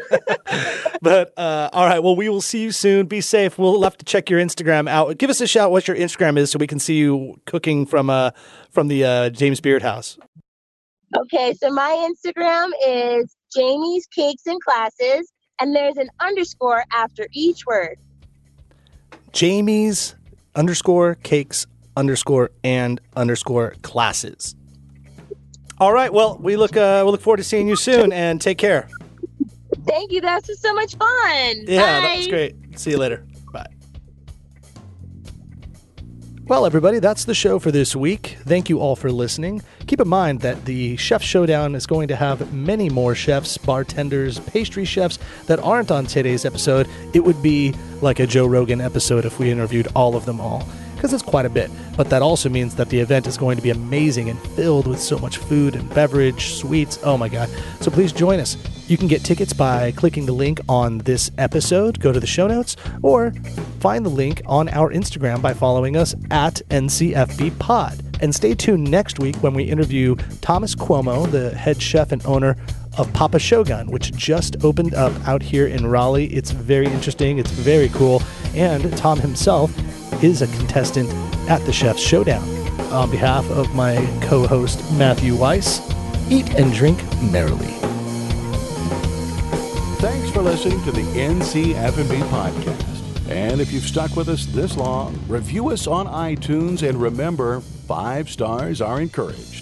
[1.03, 3.07] but uh, all right, well, we will see you soon.
[3.07, 3.59] Be safe.
[3.59, 5.19] We'll have to check your Instagram out.
[5.19, 8.11] Give us a shout what your Instagram is so we can see you cooking from
[8.11, 8.31] uh
[8.71, 10.19] from the uh, James Beard house.
[11.17, 17.65] Okay, so my Instagram is Jamie's Cakes and Classes, and there's an underscore after each
[17.67, 17.99] word.
[19.33, 20.15] Jamie's
[20.55, 24.55] underscore cakes underscore and underscore classes.
[25.81, 26.13] All right.
[26.13, 28.89] Well, we look uh, we look forward to seeing you soon, and take care.
[29.87, 30.21] Thank you.
[30.21, 31.65] That's was so much fun.
[31.67, 32.07] Yeah, Bye.
[32.09, 32.57] that was great.
[32.79, 33.25] See you later.
[33.53, 33.67] Bye.
[36.47, 38.39] Well, everybody, that's the show for this week.
[38.45, 39.63] Thank you all for listening.
[39.87, 44.39] Keep in mind that the Chef Showdown is going to have many more chefs, bartenders,
[44.41, 46.89] pastry chefs that aren't on today's episode.
[47.13, 50.67] It would be like a Joe Rogan episode if we interviewed all of them all,
[50.99, 51.71] because it's quite a bit.
[51.97, 54.99] But that also means that the event is going to be amazing and filled with
[54.99, 56.99] so much food and beverage, sweets.
[57.05, 57.49] Oh my God.
[57.81, 58.57] So please join us.
[58.89, 62.49] You can get tickets by clicking the link on this episode, go to the show
[62.49, 63.33] notes, or
[63.79, 68.03] find the link on our Instagram by following us at NCFB Pod.
[68.21, 72.57] And stay tuned next week when we interview Thomas Cuomo, the head chef and owner
[72.97, 76.27] of Papa Shogun, which just opened up out here in Raleigh.
[76.27, 78.21] It's very interesting, it's very cool,
[78.55, 79.71] and Tom himself
[80.23, 81.11] is a contestant
[81.49, 82.49] at the Chef's Showdown.
[82.93, 85.81] On behalf of my co host Matthew Weiss,
[86.31, 87.75] eat and drink merrily.
[90.01, 93.29] Thanks for listening to the NCF&B podcast.
[93.29, 98.31] And if you've stuck with us this long, review us on iTunes and remember, five
[98.31, 99.58] stars are encouraged.